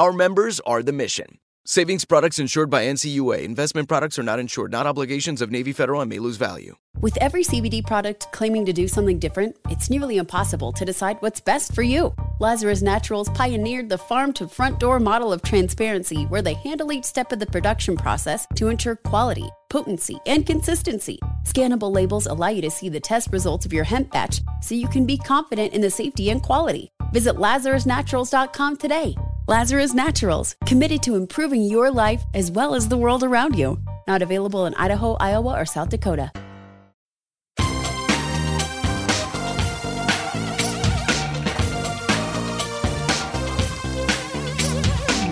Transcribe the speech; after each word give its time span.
Our 0.00 0.14
members 0.14 0.60
are 0.60 0.82
the 0.82 0.94
mission. 0.94 1.40
Savings 1.66 2.06
products 2.06 2.38
insured 2.38 2.70
by 2.70 2.84
NCUA. 2.84 3.44
Investment 3.44 3.86
products 3.86 4.18
are 4.18 4.22
not 4.22 4.38
insured, 4.38 4.72
not 4.72 4.86
obligations 4.86 5.42
of 5.42 5.50
Navy 5.50 5.74
Federal 5.74 6.00
and 6.00 6.08
may 6.08 6.18
lose 6.18 6.38
value. 6.38 6.76
With 7.02 7.18
every 7.18 7.44
CBD 7.44 7.86
product 7.86 8.32
claiming 8.32 8.64
to 8.64 8.72
do 8.72 8.88
something 8.88 9.18
different, 9.18 9.56
it's 9.68 9.90
nearly 9.90 10.16
impossible 10.16 10.72
to 10.72 10.86
decide 10.86 11.18
what's 11.20 11.42
best 11.42 11.74
for 11.74 11.82
you. 11.82 12.14
Lazarus 12.38 12.80
Naturals 12.80 13.28
pioneered 13.34 13.90
the 13.90 13.98
farm 13.98 14.32
to 14.32 14.48
front 14.48 14.80
door 14.80 14.98
model 15.00 15.34
of 15.34 15.42
transparency 15.42 16.22
where 16.24 16.40
they 16.40 16.54
handle 16.54 16.92
each 16.92 17.04
step 17.04 17.30
of 17.30 17.38
the 17.38 17.44
production 17.44 17.94
process 17.94 18.46
to 18.54 18.68
ensure 18.68 18.96
quality, 18.96 19.50
potency, 19.68 20.18
and 20.24 20.46
consistency. 20.46 21.18
Scannable 21.44 21.92
labels 21.92 22.26
allow 22.26 22.48
you 22.48 22.62
to 22.62 22.70
see 22.70 22.88
the 22.88 23.00
test 23.00 23.28
results 23.32 23.66
of 23.66 23.72
your 23.74 23.84
hemp 23.84 24.10
batch 24.10 24.40
so 24.62 24.74
you 24.74 24.88
can 24.88 25.04
be 25.04 25.18
confident 25.18 25.74
in 25.74 25.82
the 25.82 25.90
safety 25.90 26.30
and 26.30 26.42
quality. 26.42 26.90
Visit 27.12 27.36
LazarusNaturals.com 27.36 28.78
today. 28.78 29.14
Lazarus 29.50 29.94
Naturals, 29.94 30.54
committed 30.64 31.02
to 31.02 31.16
improving 31.16 31.64
your 31.64 31.90
life 31.90 32.22
as 32.34 32.52
well 32.52 32.72
as 32.72 32.86
the 32.86 32.96
world 32.96 33.24
around 33.24 33.58
you. 33.58 33.82
Not 34.06 34.22
available 34.22 34.64
in 34.66 34.76
Idaho, 34.76 35.16
Iowa, 35.18 35.58
or 35.58 35.66
South 35.66 35.88
Dakota. 35.88 36.30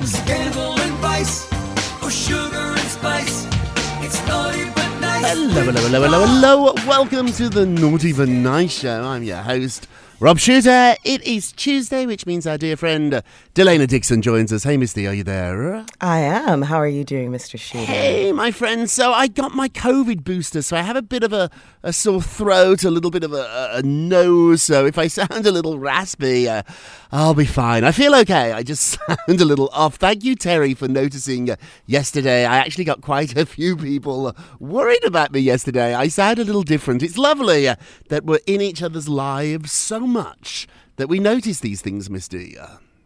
Scandal 0.03 0.81
and 0.81 0.95
vice, 0.99 1.47
or 2.03 2.11
sugar 2.11 2.57
and 2.57 2.81
spice. 2.81 3.47
It's 4.03 4.27
naughty 4.27 4.65
but 4.75 4.99
nice. 5.01 5.27
Hello, 5.27 5.63
hello, 5.63 5.81
hello, 5.81 6.03
hello, 6.03 6.27
hello. 6.27 6.75
Welcome 6.89 7.31
to 7.35 7.49
the 7.49 7.65
Naughty 7.65 8.13
but 8.13 8.29
Nice 8.29 8.81
Show. 8.81 9.05
I'm 9.05 9.23
your 9.23 9.37
host, 9.37 9.87
Rob 10.19 10.41
Shuter. 10.41 10.97
It 11.05 11.23
is 11.23 11.53
Tuesday, 11.53 12.05
which 12.05 12.27
means 12.27 12.49
our 12.49 12.59
dear 12.59 12.77
friend 12.77 13.23
Delana 13.59 13.89
Dixon 13.89 14.23
joins 14.23 14.53
us. 14.53 14.63
Hey, 14.63 14.77
Misty, 14.77 15.05
are 15.09 15.13
you 15.13 15.25
there? 15.25 15.85
I 16.01 16.21
am. 16.21 16.63
How 16.63 16.77
are 16.77 16.87
you 16.87 17.03
doing, 17.03 17.33
Mr. 17.33 17.59
Shuter? 17.59 17.87
Hey, 17.87 18.31
my 18.31 18.53
friend. 18.53 18.89
So 18.89 19.13
I 19.13 19.27
got 19.27 19.53
my 19.53 19.69
COVID 19.69 20.23
booster, 20.23 20.63
so 20.63 20.77
I 20.77 20.83
have 20.83 20.95
a 20.95 21.03
bit 21.03 21.25
of 21.25 21.33
a, 21.33 21.51
a 21.83 21.93
sore 21.93 22.23
throat, 22.23 22.85
a 22.85 22.91
little 22.93 23.11
bit 23.11 23.25
of 23.25 23.33
a, 23.33 23.71
a- 23.73 23.83
nose. 23.83 24.63
So 24.63 24.87
if 24.87 24.97
I 24.97 25.07
sound 25.09 25.45
a 25.45 25.51
little 25.51 25.77
raspy, 25.77 26.49
uh, 26.49 26.63
I'll 27.11 27.35
be 27.35 27.47
fine. 27.47 27.83
I 27.83 27.91
feel 27.91 28.15
okay. 28.15 28.53
I 28.53 28.63
just 28.63 28.97
sound 29.09 29.41
a 29.41 29.45
little 29.45 29.71
off. 29.73 29.97
Thank 29.97 30.23
you, 30.23 30.37
Terry, 30.37 30.73
for 30.75 30.87
noticing 30.87 31.51
uh, 31.51 31.57
yesterday. 31.85 32.45
I 32.45 32.59
actually 32.59 32.85
got 32.85 33.01
quite 33.01 33.37
a 33.37 33.45
few 33.45 33.77
people 33.77 34.29
uh, 34.29 34.33
worried 34.61 35.03
about 35.03 35.33
me 35.33 35.41
yesterday. 35.41 35.95
I 35.97 36.07
sound 36.07 36.39
a 36.39 36.45
little 36.45 36.63
different. 36.63 37.03
It's 37.03 37.19
lovely 37.19 37.67
uh, 37.67 37.75
that 38.09 38.25
we're 38.25 38.39
in 38.47 38.61
each 38.61 38.85
other's 38.85 39.09
lives 39.09 39.73
so 39.73 39.99
much 39.99 40.69
that 40.95 41.09
we 41.09 41.19
notice 41.19 41.59
these 41.59 41.83
things, 41.83 42.09
Misty. 42.09 42.57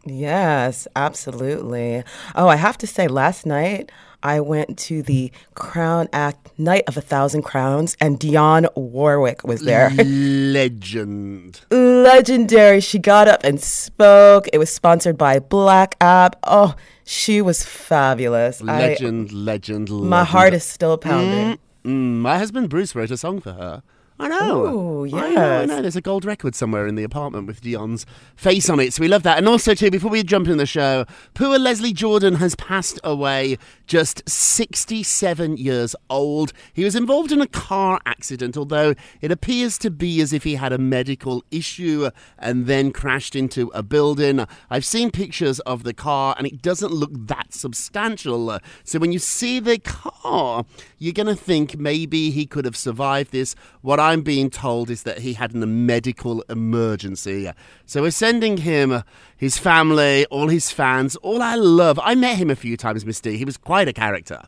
Yes, 0.05 0.87
absolutely. 0.95 2.03
Oh, 2.35 2.47
I 2.47 2.55
have 2.57 2.77
to 2.79 2.87
say, 2.87 3.07
last 3.07 3.45
night 3.45 3.91
I 4.21 4.39
went 4.39 4.77
to 4.79 5.01
the 5.03 5.31
Crown 5.55 6.07
Act 6.13 6.51
Night 6.57 6.83
of 6.87 6.95
a 6.97 7.01
Thousand 7.01 7.43
Crowns, 7.43 7.95
and 7.99 8.19
Dionne 8.19 8.67
Warwick 8.75 9.43
was 9.43 9.61
there. 9.61 9.89
legend. 9.91 11.61
Legendary. 11.71 12.79
She 12.81 12.99
got 12.99 13.27
up 13.27 13.43
and 13.43 13.61
spoke. 13.61 14.47
It 14.53 14.57
was 14.57 14.69
sponsored 14.69 15.17
by 15.17 15.39
Black 15.39 15.95
App. 16.01 16.37
Oh, 16.43 16.75
she 17.05 17.41
was 17.41 17.63
fabulous. 17.65 18.61
I- 18.61 18.65
Legend, 18.65 19.31
legend, 19.33 19.89
legend. 19.89 20.09
my 20.09 20.23
heart 20.23 20.53
is 20.53 20.63
still 20.63 20.97
pounding. 20.97 21.57
Mm, 21.83 22.19
my 22.21 22.37
husband 22.37 22.69
Bruce 22.69 22.95
wrote 22.95 23.11
a 23.11 23.17
song 23.17 23.41
for 23.41 23.51
her. 23.53 23.83
I 24.19 24.27
know. 24.27 24.65
Ooh, 24.67 25.17
I 25.17 25.33
know, 25.33 25.59
I 25.61 25.65
know. 25.65 25.81
There's 25.81 25.95
a 25.95 26.01
gold 26.01 26.23
record 26.23 26.53
somewhere 26.53 26.85
in 26.85 26.95
the 26.95 27.03
apartment 27.03 27.47
with 27.47 27.61
Dionne's 27.61 28.05
face 28.35 28.69
on 28.69 28.79
it. 28.79 28.93
So 28.93 29.01
we 29.01 29.07
love 29.07 29.23
that. 29.23 29.37
And 29.39 29.47
also, 29.47 29.73
too, 29.73 29.89
before 29.89 30.11
we 30.11 30.23
jump 30.23 30.47
in 30.47 30.57
the 30.57 30.65
show, 30.65 31.05
poor 31.33 31.57
Leslie 31.57 31.93
Jordan 31.93 32.35
has 32.35 32.55
passed 32.55 32.99
away 33.03 33.57
just 33.87 34.27
67 34.29 35.57
years 35.57 35.95
old. 36.09 36.53
He 36.73 36.83
was 36.83 36.95
involved 36.95 37.31
in 37.31 37.41
a 37.41 37.47
car 37.47 37.99
accident, 38.05 38.55
although 38.55 38.93
it 39.21 39.31
appears 39.31 39.77
to 39.79 39.89
be 39.89 40.21
as 40.21 40.31
if 40.31 40.43
he 40.43 40.55
had 40.55 40.71
a 40.71 40.77
medical 40.77 41.43
issue 41.49 42.09
and 42.37 42.67
then 42.67 42.91
crashed 42.91 43.35
into 43.35 43.71
a 43.73 43.81
building. 43.81 44.45
I've 44.69 44.85
seen 44.85 45.09
pictures 45.09 45.59
of 45.61 45.83
the 45.83 45.93
car 45.93 46.35
and 46.37 46.45
it 46.45 46.61
doesn't 46.61 46.91
look 46.91 47.11
that 47.13 47.53
substantial. 47.53 48.59
So 48.83 48.99
when 48.99 49.11
you 49.11 49.19
see 49.19 49.59
the 49.59 49.79
car, 49.79 50.65
you're 50.99 51.13
going 51.13 51.27
to 51.27 51.35
think 51.35 51.77
maybe 51.77 52.29
he 52.29 52.45
could 52.45 52.65
have 52.65 52.77
survived 52.77 53.31
this. 53.31 53.55
What 53.81 53.99
I'm 54.03 54.21
being 54.21 54.49
told 54.49 54.89
is 54.89 55.03
that 55.03 55.19
he 55.19 55.33
had 55.33 55.55
a 55.55 55.65
medical 55.65 56.43
emergency. 56.49 57.49
So 57.85 58.01
we're 58.01 58.11
sending 58.11 58.57
him, 58.57 58.91
uh, 58.91 59.01
his 59.37 59.57
family, 59.57 60.25
all 60.25 60.49
his 60.49 60.71
fans, 60.71 61.15
all 61.17 61.41
our 61.41 61.57
love. 61.57 61.99
I 62.03 62.15
met 62.15 62.37
him 62.37 62.49
a 62.49 62.55
few 62.55 62.75
times, 62.75 63.05
Miss 63.05 63.23
Misty. 63.23 63.37
He 63.37 63.45
was 63.45 63.57
quite 63.57 63.87
a 63.87 63.93
character. 63.93 64.41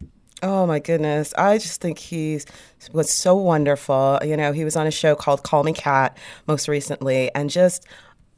Oh 0.43 0.67
my 0.67 0.79
goodness. 0.79 1.33
I 1.37 1.57
just 1.57 1.81
think 1.81 1.97
he's 1.97 2.45
was 2.91 3.09
so 3.11 3.35
wonderful. 3.35 4.19
You 4.23 4.35
know, 4.35 4.51
he 4.51 4.65
was 4.65 4.75
on 4.75 4.85
a 4.85 4.91
show 4.91 5.15
called 5.15 5.43
Call 5.43 5.63
Me 5.63 5.73
Kat 5.73 6.17
most 6.47 6.67
recently 6.67 7.33
and 7.33 7.49
just 7.49 7.87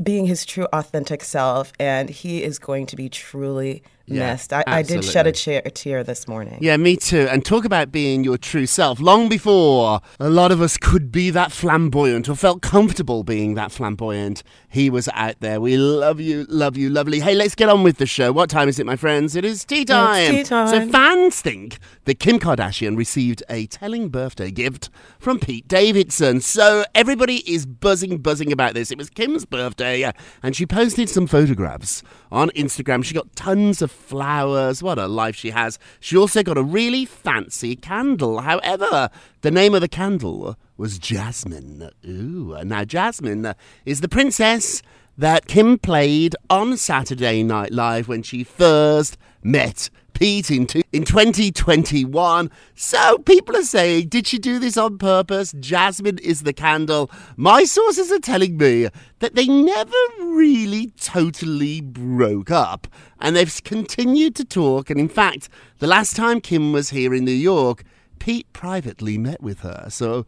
being 0.01 0.27
his 0.27 0.45
true 0.45 0.67
authentic 0.73 1.23
self 1.23 1.73
and 1.79 2.09
he 2.09 2.43
is 2.43 2.59
going 2.59 2.85
to 2.85 2.95
be 2.95 3.09
truly 3.09 3.81
Yeah, 4.07 4.31
missed. 4.31 4.53
I, 4.53 4.63
I 4.65 4.81
did 4.83 5.03
shed 5.03 5.27
a, 5.27 5.33
cheer, 5.33 5.61
a 5.65 5.69
tear 5.69 6.01
this 6.03 6.27
morning. 6.27 6.57
Yeah, 6.61 6.77
me 6.77 6.95
too. 6.95 7.27
And 7.29 7.43
talk 7.43 7.65
about 7.65 7.91
being 7.91 8.23
your 8.23 8.37
true 8.37 8.65
self. 8.65 9.01
Long 9.01 9.27
before 9.27 9.99
a 10.19 10.29
lot 10.29 10.51
of 10.51 10.61
us 10.61 10.77
could 10.77 11.11
be 11.11 11.29
that 11.31 11.51
flamboyant 11.51 12.29
or 12.29 12.35
felt 12.35 12.61
comfortable 12.61 13.23
being 13.23 13.55
that 13.55 13.69
flamboyant, 13.69 14.43
he 14.69 14.89
was 14.89 15.09
out 15.13 15.35
there. 15.41 15.59
We 15.59 15.75
love 15.77 16.21
you, 16.21 16.45
love 16.47 16.77
you, 16.77 16.89
lovely. 16.89 17.19
Hey, 17.19 17.35
let's 17.35 17.53
get 17.53 17.67
on 17.67 17.83
with 17.83 17.97
the 17.97 18.05
show. 18.05 18.31
What 18.31 18.49
time 18.49 18.69
is 18.69 18.79
it, 18.79 18.85
my 18.85 18.95
friends? 18.95 19.35
It 19.35 19.43
is 19.43 19.65
tea 19.65 19.83
time. 19.83 20.31
tea 20.31 20.43
time. 20.43 20.67
So 20.69 20.89
fans 20.89 21.41
think 21.41 21.77
that 22.05 22.19
Kim 22.19 22.39
Kardashian 22.39 22.95
received 22.95 23.43
a 23.49 23.65
telling 23.67 24.07
birthday 24.07 24.51
gift 24.51 24.89
from 25.19 25.37
Pete 25.37 25.67
Davidson. 25.67 26.39
So 26.39 26.85
everybody 26.95 27.37
is 27.51 27.65
buzzing, 27.65 28.19
buzzing 28.19 28.53
about 28.53 28.73
this. 28.73 28.89
It 28.89 28.97
was 28.97 29.09
Kim's 29.09 29.43
birthday, 29.43 30.09
and 30.41 30.55
she 30.55 30.65
posted 30.65 31.09
some 31.09 31.27
photographs 31.27 32.03
on 32.31 32.51
Instagram. 32.51 33.03
She 33.03 33.13
got 33.13 33.35
tons 33.35 33.81
of 33.81 33.96
flowers. 33.97 34.81
What 34.81 34.97
a 34.97 35.07
life 35.07 35.35
she 35.35 35.49
has. 35.49 35.77
She 35.99 36.15
also 36.15 36.43
got 36.43 36.57
a 36.57 36.63
really 36.63 37.05
fancy 37.05 37.75
candle. 37.75 38.39
However, 38.39 39.09
the 39.41 39.51
name 39.51 39.73
of 39.75 39.81
the 39.81 39.87
candle 39.87 40.55
was 40.77 40.99
Jasmine. 40.99 41.89
Ooh, 42.05 42.57
now 42.63 42.85
Jasmine 42.85 43.53
is 43.85 44.01
the 44.01 44.09
princess 44.09 44.81
that 45.17 45.47
Kim 45.47 45.79
played 45.79 46.35
on 46.49 46.77
Saturday 46.77 47.41
Night 47.43 47.71
Live 47.71 48.07
when 48.07 48.21
she 48.21 48.43
first 48.43 49.17
met 49.43 49.89
Pete 50.17 50.49
in, 50.49 50.65
two, 50.65 50.81
in 50.91 51.03
2021. 51.03 52.49
So 52.73 53.19
people 53.19 53.55
are 53.55 53.61
saying, 53.61 54.07
did 54.07 54.25
she 54.25 54.39
do 54.39 54.57
this 54.57 54.75
on 54.75 54.97
purpose? 54.97 55.53
Jasmine 55.59 56.17
is 56.17 56.41
the 56.41 56.53
candle. 56.53 57.11
My 57.35 57.65
sources 57.65 58.11
are 58.11 58.17
telling 58.17 58.57
me 58.57 58.87
that 59.19 59.35
they 59.35 59.45
never 59.45 59.95
really 60.21 60.87
totally 60.99 61.81
broke 61.81 62.49
up 62.49 62.87
and 63.19 63.35
they've 63.35 63.63
continued 63.63 64.35
to 64.37 64.43
talk. 64.45 64.89
And 64.89 64.99
in 64.99 65.07
fact, 65.07 65.49
the 65.77 65.87
last 65.87 66.15
time 66.15 66.41
Kim 66.41 66.71
was 66.71 66.89
here 66.89 67.13
in 67.13 67.23
New 67.23 67.31
York, 67.31 67.83
Pete 68.17 68.51
privately 68.53 69.19
met 69.19 69.39
with 69.39 69.59
her. 69.59 69.85
So 69.89 70.25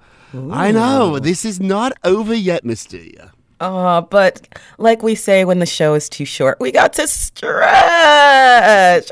I 0.51 0.69
know 0.69 1.15
oh. 1.15 1.19
this 1.19 1.43
is 1.43 1.59
not 1.59 1.93
over 2.03 2.35
yet, 2.35 2.63
Misty. 2.63 3.17
Uh, 3.59 4.01
but 4.01 4.47
like 4.77 5.03
we 5.03 5.15
say 5.15 5.43
when 5.43 5.59
the 5.59 5.65
show 5.65 5.93
is 5.93 6.07
too 6.07 6.25
short, 6.25 6.59
we 6.59 6.71
got 6.71 6.93
to 6.93 7.07
stretch. 7.07 7.61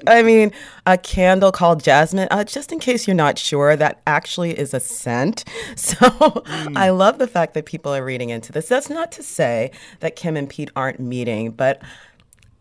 I 0.08 0.24
mean, 0.24 0.54
a 0.86 0.98
candle 0.98 1.52
called 1.52 1.84
jasmine, 1.84 2.28
uh, 2.32 2.44
just 2.46 2.72
in 2.72 2.80
case 2.80 3.08
you're 3.08 3.16
not 3.16 3.38
sure, 3.38 3.76
that 3.76 4.02
actually 4.08 4.58
is 4.58 4.74
a 4.74 4.80
scent. 4.80 5.44
So 5.76 6.44
I 6.76 6.90
love 6.90 7.18
the 7.18 7.28
fact 7.28 7.54
that 7.54 7.66
people 7.66 7.94
are 7.94 8.04
reading 8.04 8.30
into 8.30 8.52
this. 8.52 8.68
That's 8.68 8.90
not 8.90 9.12
to 9.14 9.24
say 9.24 9.72
that 10.00 10.16
Kim 10.16 10.36
and 10.36 10.50
Pete 10.50 10.70
aren't 10.76 11.00
meeting, 11.00 11.52
but 11.52 11.82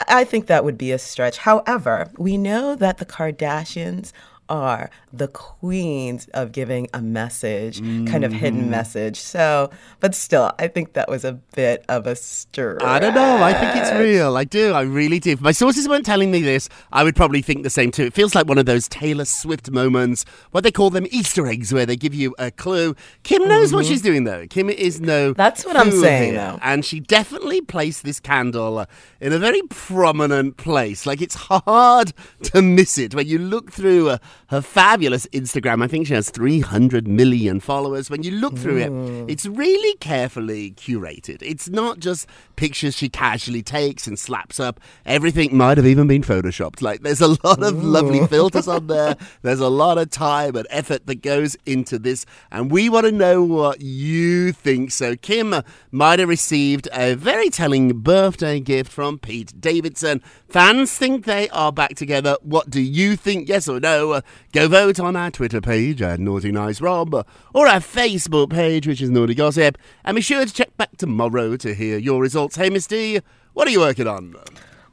I 0.08 0.24
think 0.24 0.46
that 0.46 0.64
would 0.64 0.78
be 0.78 0.92
a 0.92 0.98
stretch. 0.98 1.38
However, 1.38 2.10
we 2.18 2.36
know 2.36 2.74
that 2.76 2.98
the 2.98 3.06
Kardashians 3.06 4.12
are 4.48 4.90
the 5.12 5.28
queens 5.28 6.28
of 6.34 6.52
giving 6.52 6.88
a 6.92 7.00
message, 7.00 7.80
kind 7.80 8.24
of 8.24 8.32
hidden 8.32 8.70
message. 8.70 9.18
So, 9.18 9.70
but 10.00 10.14
still, 10.14 10.52
I 10.58 10.68
think 10.68 10.92
that 10.94 11.08
was 11.08 11.24
a 11.24 11.32
bit 11.54 11.84
of 11.88 12.06
a 12.06 12.16
stir. 12.16 12.78
I 12.82 12.98
don't 12.98 13.14
know. 13.14 13.42
I 13.42 13.52
think 13.52 13.76
it's 13.76 13.92
real. 13.92 14.36
I 14.36 14.44
do. 14.44 14.72
I 14.72 14.82
really 14.82 15.18
do. 15.18 15.32
If 15.32 15.40
my 15.40 15.52
sources 15.52 15.88
weren't 15.88 16.06
telling 16.06 16.30
me 16.30 16.42
this, 16.42 16.68
I 16.92 17.04
would 17.04 17.16
probably 17.16 17.42
think 17.42 17.62
the 17.62 17.70
same 17.70 17.90
too. 17.90 18.04
It 18.04 18.14
feels 18.14 18.34
like 18.34 18.46
one 18.46 18.58
of 18.58 18.66
those 18.66 18.88
Taylor 18.88 19.24
Swift 19.24 19.70
moments, 19.70 20.24
what 20.50 20.64
they 20.64 20.72
call 20.72 20.90
them 20.90 21.06
Easter 21.10 21.46
eggs, 21.46 21.72
where 21.72 21.86
they 21.86 21.96
give 21.96 22.14
you 22.14 22.34
a 22.38 22.50
clue. 22.50 22.94
Kim 23.22 23.46
knows 23.48 23.72
what 23.72 23.86
she's 23.86 24.02
doing, 24.02 24.24
though. 24.24 24.46
Kim 24.46 24.70
is 24.70 25.00
no. 25.00 25.32
That's 25.32 25.64
what 25.64 25.76
I'm 25.76 25.90
saying, 25.90 26.32
here. 26.32 26.40
though. 26.40 26.58
And 26.62 26.84
she 26.84 27.00
definitely 27.00 27.60
placed 27.60 28.04
this 28.04 28.20
candle 28.20 28.86
in 29.20 29.32
a 29.32 29.38
very 29.38 29.62
prominent 29.62 30.56
place. 30.56 31.06
Like 31.06 31.22
it's 31.22 31.34
hard 31.34 32.12
to 32.42 32.62
miss 32.62 32.98
it 32.98 33.14
when 33.14 33.26
you 33.26 33.38
look 33.38 33.72
through 33.72 34.10
uh, 34.10 34.18
her 34.48 34.60
fabulous 34.60 35.26
Instagram. 35.26 35.82
I 35.82 35.88
think 35.88 36.06
she 36.06 36.14
has 36.14 36.30
300 36.30 37.08
million 37.08 37.60
followers. 37.60 38.08
When 38.08 38.22
you 38.22 38.30
look 38.32 38.56
through 38.56 38.78
it, 38.78 38.90
mm. 38.90 39.30
it's 39.30 39.46
really 39.46 39.96
carefully 39.98 40.72
curated. 40.72 41.42
It's 41.42 41.68
not 41.68 41.98
just 41.98 42.26
pictures 42.54 42.96
she 42.96 43.08
casually 43.08 43.62
takes 43.62 44.06
and 44.06 44.18
slaps 44.18 44.60
up. 44.60 44.80
Everything 45.04 45.56
might 45.56 45.76
have 45.76 45.86
even 45.86 46.06
been 46.06 46.22
photoshopped. 46.22 46.80
Like 46.80 47.02
there's 47.02 47.20
a 47.20 47.36
lot 47.44 47.62
of 47.62 47.82
lovely 47.82 48.26
filters 48.26 48.68
on 48.68 48.86
there. 48.86 49.16
There's 49.42 49.60
a 49.60 49.68
lot 49.68 49.98
of 49.98 50.10
time 50.10 50.56
and 50.56 50.66
effort 50.70 51.06
that 51.06 51.22
goes 51.22 51.56
into 51.66 51.98
this, 51.98 52.26
and 52.50 52.70
we 52.70 52.88
want 52.88 53.06
to 53.06 53.12
know 53.12 53.42
what 53.42 53.80
you 53.80 54.52
think. 54.52 54.90
So 54.90 55.16
Kim 55.16 55.54
might 55.90 56.18
have 56.18 56.28
received 56.28 56.88
a 56.92 57.14
very 57.14 57.50
telling 57.50 58.00
birthday 58.00 58.60
gift 58.60 58.90
from 58.90 59.18
Pete 59.18 59.60
Davidson. 59.60 60.22
Fans 60.48 60.96
think 60.96 61.24
they 61.24 61.48
are 61.50 61.72
back 61.72 61.94
together. 61.94 62.36
What 62.42 62.70
do 62.70 62.80
you 62.80 63.16
think? 63.16 63.48
Yes 63.48 63.68
or 63.68 63.80
no? 63.80 64.20
Go 64.52 64.68
vote 64.68 65.00
on 65.00 65.16
our 65.16 65.30
Twitter 65.30 65.60
page 65.60 66.00
at 66.02 66.20
Naughty 66.20 66.52
Nice 66.52 66.80
Rob 66.80 67.14
or 67.54 67.66
our 67.66 67.80
Facebook 67.80 68.50
page, 68.50 68.86
which 68.86 69.02
is 69.02 69.10
Naughty 69.10 69.34
Gossip. 69.34 69.78
And 70.04 70.14
be 70.14 70.20
sure 70.20 70.44
to 70.44 70.52
check 70.52 70.76
back 70.76 70.96
tomorrow 70.96 71.56
to 71.56 71.74
hear 71.74 71.98
your 71.98 72.20
results. 72.20 72.56
Hey, 72.56 72.70
Miss 72.70 72.86
D, 72.86 73.20
what 73.52 73.68
are 73.68 73.70
you 73.70 73.80
working 73.80 74.06
on? 74.06 74.34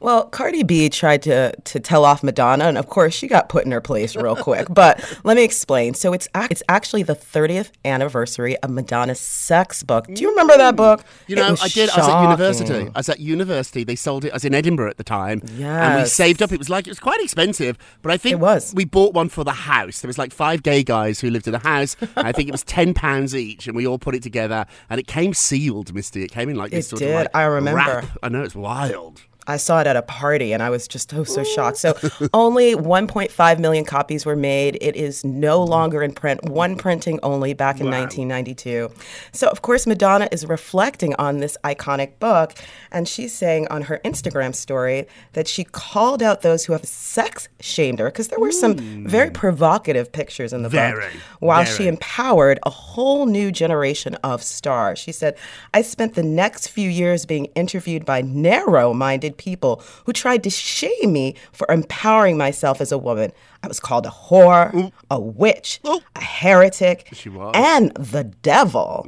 Well, 0.04 0.26
Cardi 0.26 0.62
B 0.64 0.90
tried 0.90 1.22
to 1.22 1.52
to 1.56 1.80
tell 1.80 2.04
off 2.04 2.22
Madonna, 2.22 2.64
and 2.66 2.76
of 2.76 2.88
course 2.88 3.14
she 3.14 3.26
got 3.26 3.48
put 3.48 3.64
in 3.64 3.72
her 3.72 3.80
place 3.80 4.14
real 4.14 4.36
quick. 4.36 4.66
But 4.74 5.18
let 5.24 5.36
me 5.36 5.44
explain. 5.44 5.94
So 5.94 6.12
it's 6.12 6.28
ac- 6.36 6.48
it's 6.50 6.62
actually 6.68 7.04
the 7.04 7.14
30th 7.14 7.70
anniversary 7.84 8.56
of 8.58 8.70
Madonna's 8.70 9.20
sex 9.20 9.82
book. 9.82 10.06
Do 10.12 10.20
you 10.22 10.30
remember 10.30 10.56
that 10.58 10.76
book? 10.76 11.00
Mm. 11.00 11.04
You 11.28 11.36
know, 11.36 11.56
I 11.62 11.68
did. 11.68 11.88
I 11.90 11.96
was 12.00 12.08
at 12.08 12.22
university. 12.22 12.90
I 12.94 12.98
was 12.98 13.08
at 13.08 13.20
university. 13.20 13.84
They 13.84 13.96
sold 13.96 14.24
it. 14.26 14.32
I 14.32 14.34
was 14.34 14.44
in 14.44 14.54
Edinburgh 14.54 14.90
at 14.90 14.98
the 14.98 15.04
time. 15.04 15.40
Yeah. 15.56 15.92
And 15.94 16.02
we 16.02 16.08
saved 16.08 16.42
up. 16.42 16.52
It 16.52 16.58
was 16.58 16.68
like, 16.68 16.86
it 16.86 16.90
was 16.90 17.00
quite 17.00 17.20
expensive, 17.22 17.78
but 18.02 18.12
I 18.12 18.16
think 18.18 18.32
It 18.34 18.40
was. 18.40 18.74
we 18.74 18.84
bought 18.84 19.14
one 19.14 19.28
for 19.30 19.42
the 19.44 19.52
house. 19.52 20.00
There 20.02 20.08
was 20.08 20.18
like 20.18 20.32
five 20.32 20.62
gay 20.62 20.82
guys 20.82 21.20
who 21.20 21.30
lived 21.30 21.48
in 21.48 21.54
a 21.54 21.58
house. 21.58 21.96
I 22.16 22.32
think 22.32 22.48
it 22.48 22.52
was 22.52 22.64
£10 22.64 23.34
each, 23.34 23.66
and 23.66 23.74
we 23.76 23.86
all 23.86 23.98
put 23.98 24.14
it 24.14 24.22
together. 24.22 24.66
And 24.90 25.00
it 25.00 25.06
came 25.06 25.32
sealed, 25.34 25.94
Misty. 25.94 26.22
It 26.24 26.30
came 26.30 26.48
in 26.50 26.56
like 26.56 26.70
this 26.72 26.86
It 26.86 26.88
sort 26.90 27.00
did. 27.00 27.08
of 27.10 27.14
like 27.14 27.28
I 27.34 27.44
remember. 27.44 27.78
wrap. 27.78 28.06
I 28.22 28.28
know, 28.28 28.42
it's 28.42 28.54
wild. 28.56 29.22
I 29.46 29.56
saw 29.56 29.80
it 29.80 29.86
at 29.86 29.96
a 29.96 30.02
party 30.02 30.52
and 30.52 30.62
I 30.62 30.70
was 30.70 30.88
just 30.88 31.12
oh 31.14 31.24
so 31.24 31.44
shocked. 31.44 31.76
So 31.76 31.94
only 32.34 32.74
1.5 32.74 33.58
million 33.58 33.84
copies 33.84 34.24
were 34.24 34.36
made. 34.36 34.78
It 34.80 34.96
is 34.96 35.24
no 35.24 35.64
mm. 35.64 35.68
longer 35.68 36.02
in 36.02 36.12
print. 36.12 36.44
One 36.48 36.76
printing 36.76 37.20
only 37.22 37.52
back 37.54 37.80
in 37.80 37.86
1992. 37.86 38.90
So 39.32 39.48
of 39.48 39.62
course 39.62 39.86
Madonna 39.86 40.28
is 40.32 40.46
reflecting 40.46 41.14
on 41.16 41.40
this 41.40 41.56
iconic 41.64 42.18
book 42.18 42.54
and 42.90 43.08
she's 43.08 43.34
saying 43.34 43.68
on 43.68 43.82
her 43.82 44.00
Instagram 44.04 44.54
story 44.54 45.06
that 45.32 45.46
she 45.48 45.64
called 45.64 46.22
out 46.22 46.42
those 46.42 46.64
who 46.64 46.72
have 46.72 46.84
sex 46.84 47.48
shamed 47.60 47.98
her 47.98 48.06
because 48.06 48.28
there 48.28 48.40
were 48.40 48.52
some 48.52 48.74
mm. 48.76 49.06
very 49.06 49.30
provocative 49.30 50.12
pictures 50.12 50.52
in 50.52 50.62
the 50.62 50.68
book 50.68 50.74
Very, 50.74 51.12
while 51.40 51.64
she 51.64 51.86
empowered 51.86 52.58
a 52.64 52.70
whole 52.70 53.26
new 53.26 53.52
generation 53.52 54.14
of 54.16 54.42
stars. 54.42 54.98
She 54.98 55.12
said, 55.12 55.36
I 55.72 55.82
spent 55.82 56.14
the 56.14 56.22
next 56.22 56.68
few 56.68 56.88
years 56.88 57.26
being 57.26 57.46
interviewed 57.54 58.04
by 58.04 58.22
narrow 58.22 58.94
minded 59.34 59.38
people 59.42 59.82
who 60.06 60.12
tried 60.12 60.42
to 60.44 60.50
shame 60.50 61.12
me 61.12 61.34
for 61.52 61.66
empowering 61.70 62.36
myself 62.38 62.80
as 62.80 62.92
a 62.92 62.98
woman. 62.98 63.32
I 63.62 63.68
was 63.68 63.80
called 63.80 64.06
a 64.06 64.10
whore, 64.10 64.92
a 65.10 65.20
witch, 65.20 65.80
a 66.16 66.20
heretic, 66.20 67.08
and 67.54 67.92
the 67.94 68.24
devil. 68.24 69.04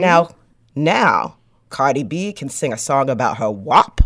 Now, 0.00 0.30
now, 0.74 1.36
Cardi 1.68 2.02
B 2.02 2.32
can 2.32 2.48
sing 2.48 2.72
a 2.72 2.78
song 2.78 3.10
about 3.10 3.38
her 3.38 3.50
WAP. 3.50 4.00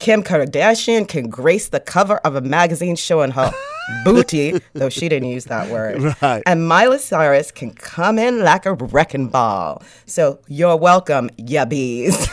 Kim 0.00 0.22
Kardashian 0.22 1.06
can 1.08 1.28
grace 1.30 1.68
the 1.68 1.80
cover 1.80 2.16
of 2.18 2.34
a 2.34 2.40
magazine 2.40 2.96
showing 2.96 3.30
her 3.32 3.52
booty, 4.04 4.60
though 4.72 4.88
she 4.88 5.08
didn't 5.08 5.28
use 5.28 5.46
that 5.46 5.70
word. 5.70 6.14
Right. 6.24 6.42
And 6.46 6.66
Miley 6.66 6.98
Cyrus 6.98 7.50
can 7.50 7.74
come 7.74 8.18
in 8.18 8.44
like 8.44 8.66
a 8.66 8.74
wrecking 8.74 9.28
ball. 9.28 9.82
So 10.06 10.38
you're 10.48 10.76
welcome, 10.76 11.28
ya 11.36 11.64
bees. 11.64 12.28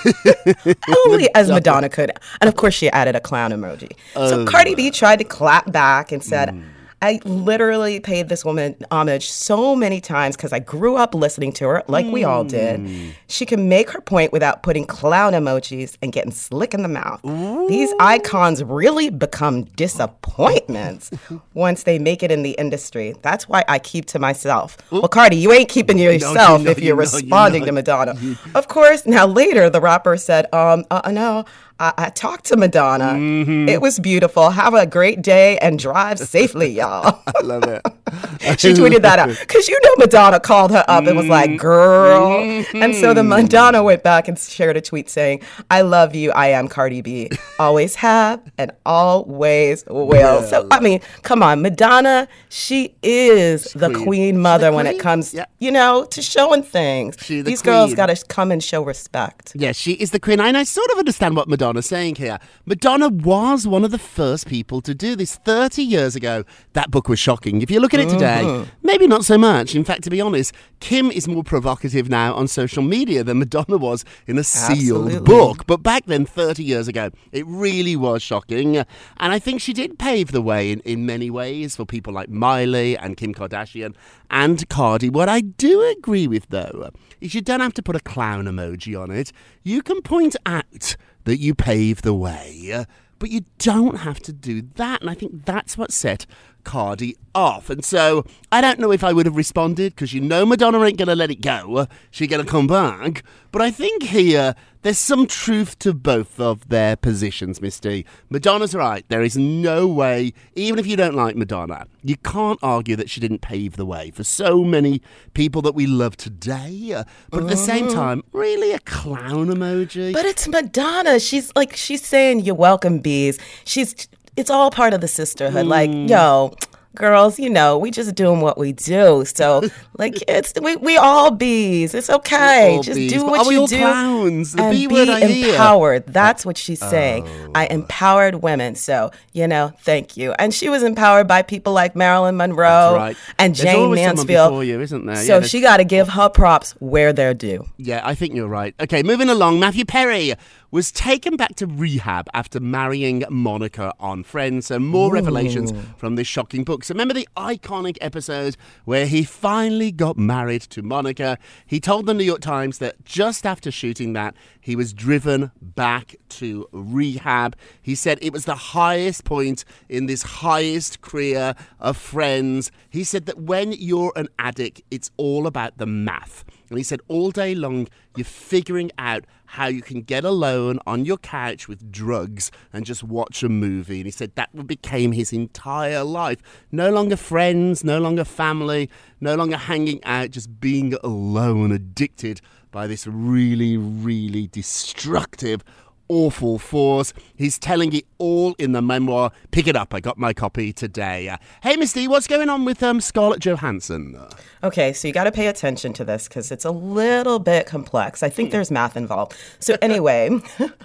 Only 1.06 1.33
as 1.36 1.50
Madonna 1.50 1.89
could. 1.89 2.12
And 2.39 2.48
of 2.48 2.56
course, 2.56 2.74
she 2.74 2.89
added 2.92 3.15
a 3.15 3.19
clown 3.19 3.51
emoji. 3.51 3.92
so 4.13 4.42
oh, 4.42 4.45
Cardi 4.45 4.75
B 4.75 4.92
tried 4.92 5.18
to 5.18 5.25
clap 5.25 5.72
back 5.72 6.12
and 6.12 6.24
said, 6.24 6.51
hmm. 6.51 6.62
I 7.03 7.20
literally 7.25 8.00
paid 8.00 8.29
this 8.29 8.46
woman 8.46 8.75
homage 8.91 9.31
so 9.31 9.75
many 9.75 10.00
times 10.00 10.36
because 10.36 10.53
I 10.53 10.60
grew 10.60 10.98
up 10.98 11.15
listening 11.15 11.51
to 11.53 11.67
her, 11.67 11.84
like 11.88 12.05
we 12.05 12.24
all 12.24 12.43
did. 12.43 13.15
She 13.27 13.46
can 13.46 13.67
make 13.70 13.89
her 13.89 14.01
point 14.01 14.31
without 14.31 14.62
putting 14.62 14.86
clown 14.86 15.34
emojis 15.34 15.98
and 16.03 16.12
getting 16.12 16.31
slick 16.31 16.74
in 16.75 16.84
the 16.84 16.88
mouth. 16.88 17.22
These 17.70 17.91
icons 18.00 18.63
really 18.63 19.10
become 19.10 19.63
disappointments 19.63 21.10
once 21.53 21.84
they 21.84 21.98
make 22.00 22.24
it 22.24 22.31
in 22.31 22.43
the 22.43 22.51
industry. 22.51 23.15
That's 23.22 23.48
why 23.50 23.63
I 23.67 23.79
keep 23.79 24.05
to 24.08 24.20
myself. 24.20 24.77
Well, 24.91 25.08
Cardi, 25.08 25.38
you 25.38 25.51
ain't 25.51 25.70
keeping 25.70 25.98
to 25.98 26.03
yourself 26.03 26.62
know, 26.62 26.70
if 26.70 26.79
you 26.79 26.88
you're 26.88 26.96
know, 26.96 27.01
you 27.01 27.17
responding 27.22 27.62
know. 27.62 27.67
to 27.67 27.72
Madonna. 27.72 28.15
Of 28.55 28.67
course, 28.67 29.05
now 29.05 29.25
later 29.25 29.70
the 29.70 29.79
rapper 29.81 30.17
said, 30.17 30.53
um, 30.53 30.84
uh, 30.91 31.10
no, 31.12 31.46
I, 31.81 31.93
I 31.97 32.09
talked 32.09 32.45
to 32.45 32.57
Madonna. 32.57 33.13
Mm-hmm. 33.13 33.67
It 33.67 33.81
was 33.81 34.00
beautiful. 34.00 34.51
Have 34.51 34.75
a 34.75 34.85
great 34.85 35.21
day 35.23 35.57
and 35.57 35.79
drive 35.79 36.19
safely, 36.35 36.69
y'all. 36.69 37.19
I 37.25 37.41
love 37.43 37.63
it. 37.63 37.81
she 38.59 38.73
tweeted 38.73 39.01
that 39.01 39.17
out 39.19 39.29
because 39.39 39.67
you 39.67 39.79
know 39.83 39.95
Madonna 39.97 40.39
called 40.39 40.71
her 40.71 40.85
up 40.88 41.05
and 41.07 41.15
was 41.17 41.25
Mm-hmm. 41.25 41.31
like, 41.31 41.57
"Girl," 41.59 42.39
and 42.73 42.93
so 42.95 43.13
the 43.13 43.23
Madonna 43.23 43.81
went 43.83 44.03
back 44.03 44.27
and 44.27 44.38
shared 44.38 44.75
a 44.77 44.81
tweet 44.81 45.09
saying, 45.09 45.41
"I 45.71 45.81
love 45.81 46.13
you. 46.13 46.31
I 46.31 46.47
am 46.47 46.67
Cardi 46.67 47.01
B. 47.01 47.29
Always 47.57 47.95
have 47.95 48.41
and 48.57 48.71
always 48.85 49.83
will." 49.88 50.43
So 50.43 50.67
I 50.71 50.79
mean, 50.81 51.00
come 51.23 51.41
on, 51.41 51.61
Madonna. 51.61 52.27
She 52.50 52.95
is 53.01 53.71
the 53.73 53.89
queen. 53.89 54.05
queen, 54.05 54.38
mother 54.39 54.69
the 54.71 54.75
when 54.75 54.88
it 54.88 55.00
comes, 55.00 55.33
Yeah. 55.33 55.45
you 55.59 55.71
know, 55.71 56.05
to 56.05 56.21
showing 56.21 56.63
things. 56.63 57.15
The 57.15 57.41
These 57.43 57.61
girls 57.61 57.93
got 57.93 58.07
to 58.07 58.25
come 58.27 58.51
and 58.51 58.61
show 58.63 58.83
respect. 58.83 59.53
Yes, 59.55 59.77
she 59.77 59.93
is 59.93 60.11
the 60.11 60.19
queen. 60.19 60.39
And 60.41 60.57
I 60.57 60.63
sort 60.63 60.89
of 60.91 60.97
understand 61.00 61.35
what 61.38 61.47
Madonna's 61.71 61.85
saying 61.85 62.15
here. 62.15 62.37
Madonna 62.65 63.07
was 63.07 63.65
one 63.65 63.85
of 63.85 63.91
the 63.91 63.97
first 63.97 64.45
people 64.45 64.81
to 64.81 64.93
do 64.93 65.15
this 65.15 65.37
30 65.37 65.81
years 65.81 66.17
ago. 66.17 66.43
That 66.73 66.91
book 66.91 67.07
was 67.07 67.17
shocking. 67.17 67.61
If 67.61 67.71
you 67.71 67.79
look 67.79 67.93
at 67.93 68.01
it 68.01 68.09
today, 68.09 68.41
Mm-hmm. 68.41 68.69
maybe 68.83 69.07
not 69.07 69.23
so 69.23 69.37
much. 69.37 69.73
In 69.75 69.83
fact, 69.85 70.03
to 70.03 70.09
be 70.09 70.19
honest, 70.19 70.53
Kim 70.81 71.11
is 71.11 71.27
more 71.29 71.43
provocative 71.43 72.09
now 72.09 72.33
on 72.33 72.47
social 72.49 72.81
media 72.83 73.23
than 73.23 73.39
Madonna 73.39 73.77
was 73.77 74.03
in 74.27 74.37
a 74.37 74.43
sealed 74.43 75.05
Absolutely. 75.07 75.19
book. 75.19 75.65
But 75.67 75.81
back 75.83 76.05
then, 76.07 76.25
30 76.25 76.63
years 76.63 76.87
ago, 76.89 77.09
it 77.31 77.45
really 77.47 77.95
was 77.95 78.21
shocking. 78.21 78.77
And 78.77 78.85
I 79.17 79.39
think 79.39 79.61
she 79.61 79.71
did 79.73 79.97
pave 79.99 80.31
the 80.33 80.41
way 80.41 80.71
in, 80.71 80.79
in 80.81 81.05
many 81.05 81.29
ways 81.29 81.75
for 81.75 81.85
people 81.85 82.11
like 82.13 82.29
Miley 82.29 82.97
and 82.97 83.15
Kim 83.15 83.33
Kardashian 83.33 83.95
and 84.29 84.67
Cardi. 84.69 85.09
What 85.09 85.29
I 85.29 85.41
do 85.41 85.81
agree 85.97 86.27
with, 86.27 86.47
though, 86.49 86.89
is 87.21 87.33
you 87.35 87.41
don't 87.41 87.59
have 87.61 87.73
to 87.75 87.83
put 87.83 87.95
a 87.95 87.99
clown 88.01 88.45
emoji 88.45 88.99
on 88.99 89.11
it. 89.11 89.31
You 89.63 89.81
can 89.81 90.01
point 90.01 90.35
out 90.45 90.95
that 91.25 91.39
you 91.39 91.53
pave 91.55 92.01
the 92.01 92.13
way. 92.13 92.85
But 93.19 93.29
you 93.29 93.45
don't 93.59 93.97
have 93.97 94.19
to 94.21 94.33
do 94.33 94.63
that. 94.75 95.01
And 95.01 95.09
I 95.09 95.13
think 95.13 95.45
that's 95.45 95.77
what 95.77 95.91
set 95.91 96.25
Cardi 96.63 97.15
off. 97.34 97.70
And 97.70 97.84
so 97.84 98.25
I 98.51 98.62
don't 98.62 98.80
know 98.80 98.91
if 98.91 99.03
I 99.03 99.13
would 99.13 99.25
have 99.25 99.36
responded 99.36 99.96
because 99.96 100.13
you 100.13 100.22
know 100.22 100.46
Madonna 100.46 100.82
ain't 100.84 100.98
going 100.98 101.08
to 101.08 101.15
let 101.15 101.32
it 101.32 101.41
go. 101.41 101.88
She's 102.10 102.30
going 102.30 102.44
to 102.44 102.50
come 102.50 102.68
back. 102.68 103.24
But 103.51 103.62
I 103.62 103.72
think 103.72 104.03
here 104.03 104.56
there's 104.82 104.98
some 104.98 105.27
truth 105.27 105.77
to 105.80 105.94
both 105.94 106.39
of 106.39 106.70
their 106.70 106.96
positions, 106.96 107.62
Misty. 107.62 108.06
Madonna's 108.30 108.74
right. 108.74 109.06
There 109.10 109.22
is 109.22 109.38
no 109.38 109.88
way, 109.88 110.34
even 110.56 110.80
if 110.80 110.88
you 110.88 110.96
don't 110.96 111.15
like 111.15 111.36
Madonna, 111.36 111.86
you 112.03 112.18
can't 112.18 112.60
argue 112.63 112.96
that 112.96 113.10
she 113.10 113.20
didn't 113.20 113.41
pave 113.41 113.75
the 113.75 113.86
way 113.86 114.12
for 114.12 114.24
so 114.24 114.63
many 114.63 115.01
people 115.34 115.62
that 115.63 115.75
we 115.75 115.86
love 115.86 116.18
today. 116.18 117.03
But 117.30 117.44
at 117.44 117.50
the 117.50 117.58
same 117.58 117.88
uh-huh. 117.88 117.96
time, 117.96 118.24
really 118.32 118.72
a 118.72 118.80
clown 118.80 119.48
emoji. 119.48 120.13
But 120.13 120.25
it's 120.25 120.48
Madonna. 120.48 121.20
She's 121.20 121.51
like 121.56 121.75
she's 121.75 122.06
saying 122.06 122.41
you're 122.41 122.56
welcome, 122.56 123.00
bees. 123.00 123.38
She's 123.65 124.08
it's 124.35 124.50
all 124.50 124.71
part 124.71 124.93
of 124.93 125.01
the 125.01 125.07
sisterhood. 125.07 125.65
Like, 125.65 125.89
mm. 125.89 126.09
yo, 126.09 126.53
girls, 126.95 127.39
you 127.39 127.50
know, 127.50 127.77
we 127.77 127.91
just 127.91 128.15
doing 128.15 128.41
what 128.41 128.57
we 128.57 128.71
do. 128.71 129.23
So, 129.25 129.61
like, 129.97 130.23
it's 130.27 130.53
we, 130.61 130.75
we 130.77 130.97
all 130.97 131.31
bees. 131.31 131.93
It's 131.93 132.09
okay. 132.09 132.79
just 132.83 132.95
bees. 132.95 133.13
do 133.13 133.25
what 133.25 133.51
you 133.51 133.67
do 133.67 133.77
clowns? 133.77 134.53
The 134.53 134.63
and 134.63 134.71
B 134.71 134.88
be 134.88 135.09
I 135.09 135.25
hear. 135.27 135.50
empowered. 135.51 136.07
That's 136.07 136.45
what 136.45 136.57
she's 136.57 136.79
saying. 136.79 137.27
Oh. 137.27 137.51
I 137.55 137.67
empowered 137.67 138.35
women. 138.35 138.75
So, 138.75 139.11
you 139.33 139.47
know, 139.47 139.73
thank 139.79 140.17
you. 140.17 140.33
And 140.33 140.53
she 140.53 140.69
was 140.69 140.83
empowered 140.83 141.27
by 141.27 141.41
people 141.41 141.73
like 141.73 141.95
Marilyn 141.95 142.38
Monroe 142.38 142.95
right. 142.95 143.17
and 143.38 143.55
Jayne 143.55 143.93
Mansfield. 143.93 144.65
you, 144.65 144.81
isn't 144.81 145.05
there? 145.05 145.15
So 145.15 145.23
there's- 145.23 145.50
she 145.50 145.61
got 145.61 145.77
to 145.77 145.83
give 145.83 146.09
her 146.09 146.29
props 146.29 146.71
where 146.79 147.13
they're 147.13 147.33
due. 147.33 147.65
Yeah, 147.77 148.01
I 148.03 148.15
think 148.15 148.35
you're 148.35 148.47
right. 148.47 148.75
Okay, 148.79 149.03
moving 149.03 149.29
along. 149.29 149.59
Matthew 149.59 149.85
Perry 149.85 150.33
was 150.71 150.91
taken 150.91 151.35
back 151.35 151.55
to 151.55 151.67
rehab 151.67 152.27
after 152.33 152.59
marrying 152.59 153.23
Monica 153.29 153.93
on 153.99 154.23
Friends. 154.23 154.67
So 154.67 154.79
more 154.79 155.11
revelations 155.11 155.73
from 155.97 156.15
this 156.15 156.27
shocking 156.27 156.63
book. 156.63 156.83
So 156.85 156.93
remember 156.93 157.13
the 157.13 157.27
iconic 157.37 157.97
episode 158.01 158.55
where 158.85 159.05
he 159.05 159.23
finally 159.23 159.91
got 159.91 160.17
married 160.17 160.61
to 160.63 160.81
Monica? 160.81 161.37
He 161.65 161.79
told 161.79 162.05
the 162.05 162.13
New 162.13 162.23
York 162.23 162.41
Times 162.41 162.77
that 162.79 163.03
just 163.03 163.45
after 163.45 163.69
shooting 163.69 164.13
that, 164.13 164.33
he 164.62 164.75
was 164.75 164.94
driven 164.94 165.51
back 165.62 166.15
to 166.30 166.68
rehab. 166.72 167.56
He 167.82 167.96
said 167.96 168.20
it 168.22 168.32
was 168.32 168.46
the 168.46 168.56
highest 168.56 169.25
point 169.25 169.65
in 169.89 170.06
this 170.06 170.22
highest 170.22 171.01
career 171.01 171.56
of 171.80 171.98
Friends. 171.98 172.72
He 172.89 173.03
said 173.03 173.25
that 173.25 173.39
when 173.39 173.74
you're 173.74 174.13
an 174.15 174.30
addict, 174.39 174.82
it's 174.91 175.12
all 175.18 175.48
about 175.48 175.77
the 175.77 175.86
math. 175.86 176.46
And 176.70 176.77
he 176.77 176.84
said 176.84 177.01
all 177.10 177.32
day 177.32 177.53
long, 177.53 177.89
you're 178.15 178.24
figuring 178.24 178.91
out 178.98 179.25
how 179.46 179.68
you 179.68 179.82
can 179.82 180.01
get 180.01 180.24
alone 180.24 180.80
on 180.88 181.03
your 181.03 181.18
couch 181.18 181.68
with 181.68 181.91
drugs 181.91 182.50
and 182.72 182.86
just 182.86 183.03
watch 183.03 183.44
a 183.44 183.50
movie. 183.50 183.98
And 183.98 184.06
he 184.06 184.12
said 184.12 184.36
that 184.36 184.68
became 184.68 185.12
his 185.12 185.34
entire 185.34 186.06
life. 186.06 186.41
No 186.72 186.89
longer 186.89 187.18
friends, 187.18 187.84
no 187.84 188.00
longer 188.00 188.24
family, 188.24 188.89
no 189.20 189.36
longer 189.36 189.58
hanging 189.58 190.01
out, 190.06 190.32
just 190.32 190.62
being 190.62 190.94
alone, 191.03 191.74
addicted 191.74 192.39
by 192.71 192.87
this 192.87 193.05
really, 193.05 193.77
really 193.77 194.47
destructive 194.47 195.63
awful 196.11 196.59
force. 196.59 197.13
He's 197.37 197.57
telling 197.57 197.93
it 197.93 198.05
all 198.17 198.53
in 198.57 198.73
the 198.73 198.81
memoir. 198.81 199.31
Pick 199.51 199.65
it 199.65 199.77
up. 199.77 199.93
I 199.93 200.01
got 200.01 200.17
my 200.17 200.33
copy 200.33 200.73
today. 200.73 201.29
Uh, 201.29 201.37
hey, 201.63 201.77
Misty, 201.77 202.05
what's 202.05 202.27
going 202.27 202.49
on 202.49 202.65
with 202.65 202.83
um, 202.83 202.99
Scarlett 202.99 203.39
Johansson? 203.39 204.21
Okay, 204.61 204.91
so 204.91 205.07
you 205.07 205.13
got 205.13 205.23
to 205.23 205.31
pay 205.31 205.47
attention 205.47 205.93
to 205.93 206.03
this 206.03 206.27
because 206.27 206.51
it's 206.51 206.65
a 206.65 206.71
little 206.71 207.39
bit 207.39 207.65
complex. 207.65 208.23
I 208.23 208.29
think 208.29 208.51
there's 208.51 208.69
math 208.69 208.97
involved. 208.97 209.37
So, 209.59 209.77
anyway, 209.81 210.37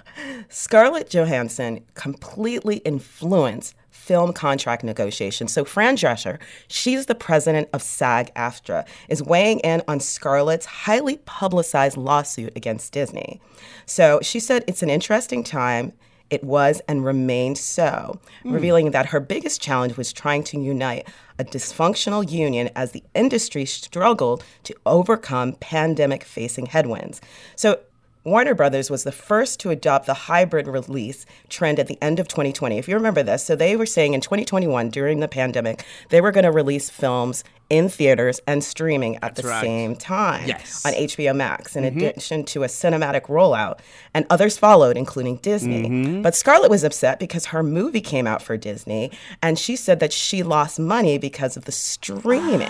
Scarlett 0.49 1.09
Johansson 1.09 1.83
completely 1.93 2.77
influenced 2.77 3.75
film 4.07 4.31
contract 4.31 4.83
negotiations. 4.83 5.51
So, 5.51 5.65
Fran 5.65 5.97
Drescher, 5.97 6.39
she's 6.69 7.07
the 7.07 7.15
president 7.15 7.67
of 7.73 7.83
SAG 7.83 8.33
AFTRA, 8.35 8.87
is 9.09 9.21
weighing 9.21 9.59
in 9.59 9.83
on 9.87 9.99
Scarlett's 9.99 10.65
highly 10.65 11.17
publicized 11.25 11.97
lawsuit 11.97 12.53
against 12.55 12.93
Disney. 12.93 13.41
So, 13.85 14.19
she 14.21 14.39
said 14.39 14.63
it's 14.65 14.81
an 14.81 14.89
interesting 14.89 15.43
time. 15.43 15.91
It 16.29 16.43
was 16.43 16.81
and 16.89 17.05
remained 17.05 17.57
so, 17.57 18.19
hmm. 18.43 18.51
revealing 18.51 18.91
that 18.91 19.07
her 19.07 19.19
biggest 19.19 19.61
challenge 19.61 19.95
was 19.95 20.11
trying 20.11 20.43
to 20.45 20.59
unite 20.59 21.07
a 21.39 21.45
dysfunctional 21.45 22.29
union 22.29 22.69
as 22.75 22.91
the 22.91 23.03
industry 23.13 23.65
struggled 23.65 24.43
to 24.63 24.75
overcome 24.85 25.53
pandemic 25.53 26.23
facing 26.23 26.65
headwinds. 26.65 27.21
So, 27.55 27.79
Warner 28.27 28.53
Brothers 28.53 28.89
was 28.89 29.05
the 29.05 29.13
first 29.13 29.57
to 29.61 29.69
adopt 29.69 30.05
the 30.05 30.13
hybrid 30.13 30.67
release 30.67 31.25
trend 31.47 31.79
at 31.79 31.87
the 31.87 31.97
end 32.01 32.19
of 32.19 32.27
2020. 32.27 32.77
If 32.77 32.89
you 32.89 32.95
remember 32.95 33.23
this, 33.23 33.45
so 33.45 33.55
they 33.55 33.77
were 33.77 33.85
saying 33.85 34.13
in 34.13 34.19
2021 34.19 34.89
during 34.89 35.21
the 35.21 35.29
pandemic, 35.29 35.85
they 36.09 36.19
were 36.19 36.33
going 36.33 36.43
to 36.43 36.51
release 36.51 36.89
films 36.89 37.45
in 37.69 37.87
theaters 37.87 38.41
and 38.45 38.61
streaming 38.65 39.17
at 39.21 39.35
the 39.35 39.43
right. 39.43 39.61
same 39.61 39.95
time 39.95 40.45
Yes. 40.45 40.85
on 40.85 40.91
HBO 40.91 41.33
Max, 41.33 41.77
in 41.77 41.85
mm-hmm. 41.85 41.99
addition 41.99 42.43
to 42.45 42.63
a 42.63 42.67
cinematic 42.67 43.27
rollout. 43.27 43.79
And 44.13 44.25
others 44.29 44.57
followed, 44.57 44.97
including 44.97 45.37
Disney. 45.37 45.87
Mm-hmm. 45.87 46.21
But 46.21 46.35
Scarlett 46.35 46.69
was 46.69 46.83
upset 46.83 47.19
because 47.19 47.45
her 47.47 47.63
movie 47.63 48.01
came 48.01 48.27
out 48.27 48.41
for 48.41 48.57
Disney, 48.57 49.09
and 49.41 49.57
she 49.57 49.77
said 49.77 50.01
that 50.01 50.11
she 50.11 50.43
lost 50.43 50.81
money 50.81 51.17
because 51.17 51.55
of 51.55 51.63
the 51.63 51.71
streaming. 51.71 52.67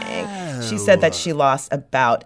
She 0.61 0.77
said 0.77 1.01
that 1.01 1.13
oh. 1.13 1.17
she 1.17 1.33
lost 1.33 1.73
about 1.73 2.25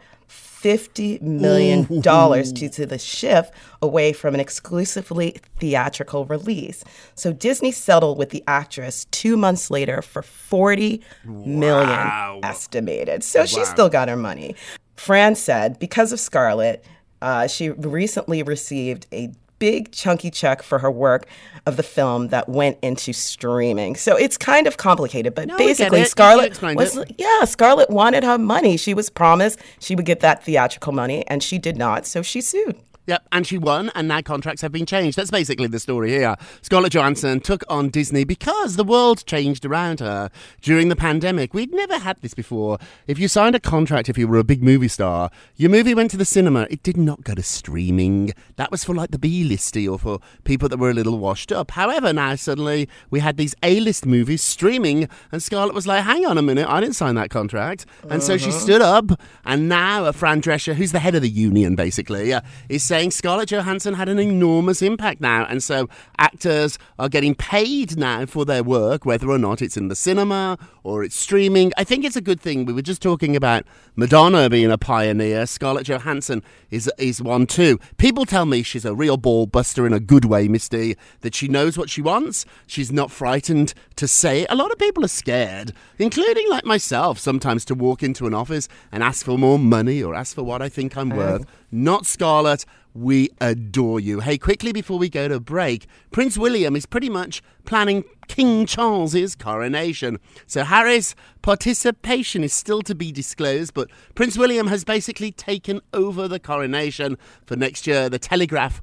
$50 0.61 1.21
million 1.21 1.85
due 1.85 2.69
to 2.69 2.85
the 2.85 2.97
shift 2.97 3.53
away 3.81 4.13
from 4.13 4.33
an 4.33 4.39
exclusively 4.39 5.37
theatrical 5.59 6.25
release. 6.25 6.83
So 7.15 7.33
Disney 7.33 7.71
settled 7.71 8.17
with 8.17 8.29
the 8.29 8.43
actress 8.47 9.05
two 9.11 9.37
months 9.37 9.71
later 9.71 10.01
for 10.01 10.21
$40 10.21 11.01
million 11.25 12.43
estimated. 12.43 13.23
So 13.23 13.45
she 13.45 13.63
still 13.65 13.89
got 13.89 14.07
her 14.07 14.15
money. 14.15 14.55
Fran 14.95 15.35
said 15.35 15.79
because 15.79 16.11
of 16.11 16.19
Scarlett, 16.19 16.85
uh, 17.21 17.47
she 17.47 17.69
recently 17.69 18.43
received 18.43 19.07
a 19.11 19.31
big 19.61 19.91
chunky 19.91 20.31
check 20.31 20.63
for 20.63 20.79
her 20.79 20.89
work 20.89 21.27
of 21.67 21.77
the 21.77 21.83
film 21.83 22.29
that 22.29 22.49
went 22.49 22.79
into 22.81 23.13
streaming. 23.13 23.95
So 23.95 24.15
it's 24.17 24.35
kind 24.35 24.65
of 24.65 24.77
complicated, 24.77 25.35
but 25.35 25.47
No, 25.47 25.55
basically 25.57 26.03
Scarlett 26.05 26.59
was 26.75 26.97
it. 26.97 27.13
yeah, 27.19 27.45
Scarlett 27.45 27.91
wanted 27.91 28.23
her 28.23 28.39
money. 28.39 28.75
She 28.75 28.95
was 28.95 29.11
promised 29.11 29.59
she 29.79 29.95
would 29.95 30.05
get 30.05 30.19
that 30.21 30.43
theatrical 30.43 30.93
money 30.93 31.23
and 31.27 31.43
she 31.43 31.59
did 31.59 31.77
not, 31.77 32.07
so 32.07 32.23
she 32.23 32.41
sued. 32.41 32.75
Yep, 33.07 33.27
and 33.31 33.47
she 33.47 33.57
won, 33.57 33.91
and 33.95 34.07
now 34.07 34.21
contracts 34.21 34.61
have 34.61 34.71
been 34.71 34.85
changed. 34.85 35.17
That's 35.17 35.31
basically 35.31 35.67
the 35.67 35.79
story 35.79 36.11
here. 36.11 36.35
Scarlett 36.61 36.93
Johansson 36.93 37.39
took 37.39 37.63
on 37.67 37.89
Disney 37.89 38.23
because 38.23 38.75
the 38.75 38.83
world 38.83 39.25
changed 39.25 39.65
around 39.65 39.99
her 39.99 40.29
during 40.61 40.89
the 40.89 40.95
pandemic. 40.95 41.53
We'd 41.53 41.73
never 41.73 41.97
had 41.97 42.21
this 42.21 42.35
before. 42.35 42.77
If 43.07 43.17
you 43.17 43.27
signed 43.27 43.55
a 43.55 43.59
contract, 43.59 44.07
if 44.07 44.19
you 44.19 44.27
were 44.27 44.37
a 44.37 44.43
big 44.43 44.61
movie 44.61 44.87
star, 44.87 45.31
your 45.55 45.71
movie 45.71 45.95
went 45.95 46.11
to 46.11 46.17
the 46.17 46.25
cinema. 46.25 46.67
It 46.69 46.83
did 46.83 46.95
not 46.95 47.23
go 47.23 47.33
to 47.33 47.41
streaming. 47.41 48.33
That 48.57 48.69
was 48.69 48.83
for 48.83 48.93
like 48.93 49.09
the 49.09 49.17
B-listy 49.17 49.91
or 49.91 49.97
for 49.97 50.19
people 50.43 50.69
that 50.69 50.77
were 50.77 50.91
a 50.91 50.93
little 50.93 51.17
washed 51.17 51.51
up. 51.51 51.71
However, 51.71 52.13
now 52.13 52.35
suddenly 52.35 52.87
we 53.09 53.19
had 53.19 53.37
these 53.37 53.55
A-list 53.63 54.05
movies 54.05 54.43
streaming, 54.43 55.09
and 55.31 55.41
Scarlett 55.41 55.73
was 55.73 55.87
like, 55.87 56.03
"Hang 56.03 56.25
on 56.27 56.37
a 56.37 56.43
minute, 56.43 56.67
I 56.69 56.79
didn't 56.79 56.95
sign 56.95 57.15
that 57.15 57.31
contract." 57.31 57.87
And 58.09 58.21
so 58.21 58.37
she 58.37 58.51
stood 58.51 58.81
up, 58.81 59.19
and 59.43 59.67
now 59.67 60.05
uh, 60.05 60.11
Fran 60.11 60.41
Drescher, 60.41 60.75
who's 60.75 60.91
the 60.91 60.99
head 60.99 61.15
of 61.15 61.23
the 61.23 61.29
union, 61.29 61.75
basically, 61.75 62.31
uh, 62.31 62.41
is 62.69 62.90
saying 62.91 63.09
Scarlett 63.09 63.47
Johansson 63.47 63.93
had 63.93 64.09
an 64.09 64.19
enormous 64.19 64.81
impact 64.81 65.21
now, 65.21 65.45
and 65.45 65.63
so 65.63 65.87
actors 66.17 66.77
are 66.99 67.07
getting 67.07 67.33
paid 67.33 67.97
now 67.97 68.25
for 68.25 68.43
their 68.43 68.63
work, 68.63 69.05
whether 69.05 69.29
or 69.29 69.37
not 69.37 69.61
it's 69.61 69.77
in 69.77 69.87
the 69.87 69.95
cinema 69.95 70.57
or 70.83 71.01
it's 71.01 71.15
streaming. 71.15 71.71
I 71.77 71.85
think 71.85 72.03
it's 72.03 72.17
a 72.17 72.21
good 72.21 72.41
thing. 72.41 72.65
We 72.65 72.73
were 72.73 72.81
just 72.81 73.01
talking 73.01 73.33
about 73.33 73.63
Madonna 73.95 74.49
being 74.49 74.69
a 74.69 74.77
pioneer. 74.77 75.45
Scarlett 75.45 75.87
Johansson 75.87 76.43
is 76.69 76.91
is 76.97 77.21
one 77.21 77.47
too. 77.47 77.79
People 77.95 78.25
tell 78.25 78.45
me 78.45 78.61
she's 78.61 78.83
a 78.83 78.93
real 78.93 79.15
ball 79.15 79.45
buster 79.45 79.87
in 79.87 79.93
a 79.93 80.01
good 80.01 80.25
way, 80.25 80.49
Misty. 80.49 80.97
That 81.21 81.33
she 81.33 81.47
knows 81.47 81.77
what 81.77 81.89
she 81.89 82.01
wants. 82.01 82.45
She's 82.67 82.91
not 82.91 83.09
frightened 83.09 83.73
to 83.95 84.05
say 84.05 84.41
it. 84.41 84.47
A 84.49 84.55
lot 84.55 84.69
of 84.69 84.77
people 84.77 85.05
are 85.05 85.15
scared, 85.23 85.71
including 85.97 86.49
like 86.49 86.65
myself, 86.65 87.19
sometimes 87.19 87.63
to 87.65 87.73
walk 87.73 88.03
into 88.03 88.27
an 88.27 88.33
office 88.33 88.67
and 88.91 89.01
ask 89.01 89.25
for 89.25 89.37
more 89.37 89.57
money 89.57 90.03
or 90.03 90.13
ask 90.13 90.35
for 90.35 90.43
what 90.43 90.61
I 90.61 90.67
think 90.67 90.97
I'm 90.97 91.13
oh. 91.13 91.15
worth. 91.15 91.45
Not 91.71 92.05
Scarlett. 92.05 92.65
We 92.93 93.29
adore 93.39 93.99
you. 93.99 94.19
Hey, 94.19 94.37
quickly 94.37 94.73
before 94.73 94.99
we 94.99 95.09
go 95.09 95.27
to 95.29 95.39
break, 95.39 95.87
Prince 96.11 96.37
William 96.37 96.75
is 96.75 96.85
pretty 96.85 97.09
much 97.09 97.41
planning 97.63 98.03
King 98.27 98.65
Charles's 98.65 99.33
coronation. 99.33 100.19
So 100.45 100.65
Harry's 100.65 101.15
participation 101.41 102.43
is 102.43 102.53
still 102.53 102.81
to 102.81 102.93
be 102.93 103.11
disclosed, 103.13 103.73
but 103.73 103.89
Prince 104.13 104.37
William 104.37 104.67
has 104.67 104.83
basically 104.83 105.31
taken 105.31 105.79
over 105.93 106.27
the 106.27 106.39
coronation 106.39 107.17
for 107.45 107.55
next 107.55 107.87
year. 107.87 108.09
The 108.09 108.19
Telegraph 108.19 108.81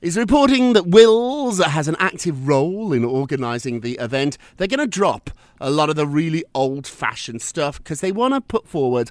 is 0.00 0.16
reporting 0.16 0.72
that 0.72 0.86
Wills 0.86 1.58
has 1.58 1.86
an 1.86 1.96
active 1.98 2.48
role 2.48 2.94
in 2.94 3.04
organising 3.04 3.80
the 3.80 3.98
event. 4.00 4.38
They're 4.56 4.66
going 4.66 4.80
to 4.80 4.86
drop 4.86 5.30
a 5.60 5.70
lot 5.70 5.90
of 5.90 5.96
the 5.96 6.06
really 6.06 6.42
old 6.54 6.86
fashioned 6.86 7.42
stuff 7.42 7.76
because 7.76 8.00
they 8.00 8.12
want 8.12 8.32
to 8.32 8.40
put 8.40 8.66
forward 8.66 9.10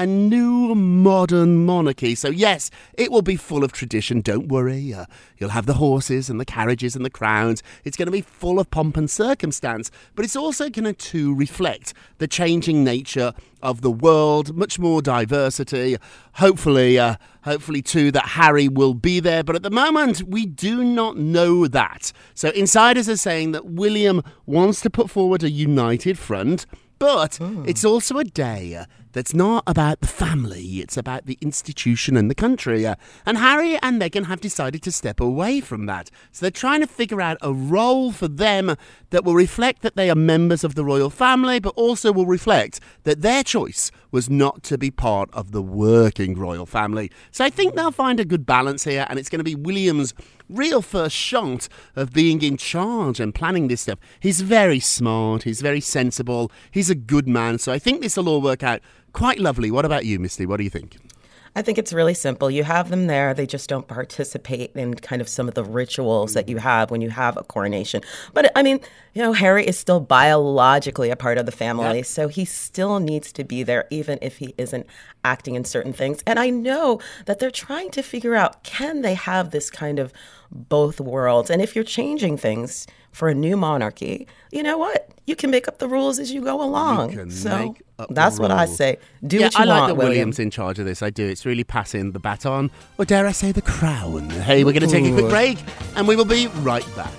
a 0.00 0.06
new 0.06 0.74
modern 0.74 1.66
monarchy. 1.66 2.14
So, 2.14 2.30
yes, 2.30 2.70
it 2.94 3.12
will 3.12 3.20
be 3.20 3.36
full 3.36 3.62
of 3.62 3.70
tradition. 3.70 4.22
Don't 4.22 4.48
worry. 4.48 4.94
Uh, 4.94 5.04
you'll 5.36 5.50
have 5.50 5.66
the 5.66 5.74
horses 5.74 6.30
and 6.30 6.40
the 6.40 6.46
carriages 6.46 6.96
and 6.96 7.04
the 7.04 7.10
crowns. 7.10 7.62
It's 7.84 7.98
going 7.98 8.06
to 8.06 8.12
be 8.12 8.22
full 8.22 8.58
of 8.58 8.70
pomp 8.70 8.96
and 8.96 9.10
circumstance, 9.10 9.90
but 10.14 10.24
it's 10.24 10.36
also 10.36 10.70
going 10.70 10.94
to 10.94 11.34
reflect 11.34 11.92
the 12.16 12.26
changing 12.26 12.82
nature 12.82 13.34
of 13.62 13.82
the 13.82 13.90
world, 13.90 14.56
much 14.56 14.78
more 14.78 15.02
diversity. 15.02 15.98
Hopefully, 16.36 16.98
uh, 16.98 17.16
hopefully 17.44 17.82
too 17.82 18.10
that 18.12 18.24
Harry 18.28 18.68
will 18.68 18.94
be 18.94 19.20
there, 19.20 19.44
but 19.44 19.54
at 19.54 19.62
the 19.62 19.70
moment 19.70 20.22
we 20.22 20.46
do 20.46 20.82
not 20.82 21.18
know 21.18 21.66
that. 21.66 22.10
So 22.34 22.48
insiders 22.52 23.06
are 23.06 23.18
saying 23.18 23.52
that 23.52 23.66
William 23.66 24.22
wants 24.46 24.80
to 24.80 24.88
put 24.88 25.10
forward 25.10 25.42
a 25.42 25.50
united 25.50 26.18
front. 26.18 26.64
But 26.98 27.38
it's 27.66 27.82
also 27.82 28.18
a 28.18 28.24
day 28.24 28.84
that's 29.12 29.34
not 29.34 29.64
about 29.66 30.00
the 30.00 30.06
family, 30.06 30.80
it's 30.80 30.96
about 30.96 31.26
the 31.26 31.38
institution 31.40 32.16
and 32.16 32.30
the 32.30 32.34
country. 32.34 32.86
Uh, 32.86 32.94
And 33.26 33.38
Harry 33.38 33.76
and 33.82 34.00
Meghan 34.00 34.26
have 34.26 34.40
decided 34.40 34.82
to 34.82 34.92
step 34.92 35.20
away 35.20 35.60
from 35.60 35.86
that. 35.86 36.10
So 36.32 36.44
they're 36.44 36.50
trying 36.50 36.80
to 36.80 36.86
figure 36.86 37.20
out 37.20 37.38
a 37.40 37.52
role 37.52 38.12
for 38.12 38.28
them 38.28 38.76
that 39.10 39.24
will 39.24 39.34
reflect 39.34 39.82
that 39.82 39.96
they 39.96 40.08
are 40.10 40.14
members 40.14 40.64
of 40.64 40.74
the 40.74 40.84
royal 40.84 41.10
family, 41.10 41.58
but 41.60 41.74
also 41.76 42.12
will 42.12 42.26
reflect 42.26 42.80
that 43.04 43.22
their 43.22 43.42
choice 43.42 43.90
was 44.10 44.28
not 44.28 44.62
to 44.64 44.78
be 44.78 44.90
part 44.90 45.28
of 45.32 45.52
the 45.52 45.62
working 45.62 46.36
royal 46.36 46.66
family. 46.66 47.10
So 47.30 47.44
I 47.44 47.50
think 47.50 47.74
they'll 47.74 47.92
find 47.92 48.20
a 48.20 48.24
good 48.24 48.46
balance 48.46 48.84
here, 48.84 49.06
and 49.08 49.18
it's 49.18 49.28
going 49.28 49.38
to 49.38 49.44
be 49.44 49.54
William's 49.54 50.14
real 50.48 50.82
first 50.82 51.14
shot 51.14 51.68
of 51.94 52.12
being 52.12 52.42
in 52.42 52.56
charge 52.56 53.20
and 53.20 53.34
planning 53.34 53.68
this 53.68 53.82
stuff. 53.82 54.00
He's 54.18 54.40
very 54.40 54.80
smart, 54.80 55.44
he's 55.44 55.60
very 55.60 55.80
sensible, 55.80 56.50
he's 56.72 56.90
a 56.90 56.94
good 56.96 57.28
man. 57.28 57.58
So 57.58 57.72
I 57.72 57.78
think 57.78 58.00
this 58.00 58.16
will 58.16 58.28
all 58.28 58.40
work 58.40 58.62
out 58.62 58.80
quite 59.12 59.38
lovely. 59.38 59.70
What 59.70 59.84
about 59.84 60.04
you, 60.04 60.18
Misty? 60.18 60.46
What 60.46 60.58
do 60.58 60.64
you 60.64 60.70
think? 60.70 60.96
I 61.56 61.62
think 61.62 61.78
it's 61.78 61.92
really 61.92 62.14
simple. 62.14 62.48
You 62.50 62.62
have 62.62 62.90
them 62.90 63.08
there, 63.08 63.34
they 63.34 63.46
just 63.46 63.68
don't 63.68 63.88
participate 63.88 64.70
in 64.76 64.94
kind 64.94 65.20
of 65.20 65.28
some 65.28 65.48
of 65.48 65.54
the 65.54 65.64
rituals 65.64 66.34
that 66.34 66.48
you 66.48 66.56
mm-hmm. 66.56 66.62
have 66.62 66.90
when 66.90 67.00
you 67.00 67.10
have 67.10 67.36
a 67.36 67.42
coronation. 67.42 68.02
But 68.32 68.52
I 68.54 68.62
mean, 68.62 68.78
you 69.14 69.22
know, 69.22 69.32
Harry 69.32 69.66
is 69.66 69.76
still 69.76 69.98
biologically 69.98 71.10
a 71.10 71.16
part 71.16 71.38
of 71.38 71.46
the 71.46 71.52
family, 71.52 72.04
so 72.04 72.28
he 72.28 72.44
still 72.44 73.00
needs 73.00 73.32
to 73.32 73.42
be 73.42 73.64
there 73.64 73.86
even 73.90 74.18
if 74.22 74.38
he 74.38 74.54
isn't 74.58 74.86
acting 75.24 75.56
in 75.56 75.64
certain 75.64 75.92
things. 75.92 76.22
And 76.24 76.38
I 76.38 76.50
know 76.50 77.00
that 77.26 77.40
they're 77.40 77.50
trying 77.50 77.90
to 77.90 78.02
figure 78.02 78.36
out 78.36 78.62
can 78.62 79.02
they 79.02 79.14
have 79.14 79.50
this 79.50 79.70
kind 79.70 79.98
of 79.98 80.12
both 80.52 81.00
worlds? 81.00 81.50
And 81.50 81.60
if 81.60 81.74
you're 81.74 81.84
changing 81.84 82.36
things 82.36 82.86
for 83.12 83.28
a 83.28 83.34
new 83.34 83.56
monarchy, 83.56 84.26
you 84.50 84.62
know 84.62 84.78
what? 84.78 85.08
You 85.26 85.36
can 85.36 85.50
make 85.50 85.68
up 85.68 85.78
the 85.78 85.88
rules 85.88 86.18
as 86.18 86.32
you 86.32 86.42
go 86.42 86.60
along. 86.62 87.12
can 87.12 87.30
so 87.30 87.58
make 87.58 87.82
up 87.98 88.08
the 88.08 88.14
that's 88.14 88.38
what 88.38 88.50
I 88.50 88.66
say. 88.66 88.98
Do 89.24 89.36
yeah, 89.36 89.46
what 89.46 89.54
you 89.54 89.60
I 89.60 89.64
like 89.64 89.78
want, 89.80 89.88
that 89.90 89.94
William. 89.96 90.10
William's 90.10 90.38
in 90.38 90.50
charge 90.50 90.78
of 90.78 90.86
this. 90.86 91.02
I 91.02 91.10
do. 91.10 91.26
It's 91.26 91.46
really 91.46 91.64
passing 91.64 92.12
the 92.12 92.18
baton, 92.18 92.70
or 92.98 93.04
dare 93.04 93.26
I 93.26 93.32
say, 93.32 93.52
the 93.52 93.62
crown. 93.62 94.30
Hey, 94.30 94.64
we're 94.64 94.72
going 94.72 94.88
to 94.88 94.88
take 94.88 95.04
a 95.04 95.12
quick 95.12 95.28
break, 95.28 95.58
and 95.96 96.08
we 96.08 96.16
will 96.16 96.24
be 96.24 96.48
right 96.48 96.86
back. 96.96 97.12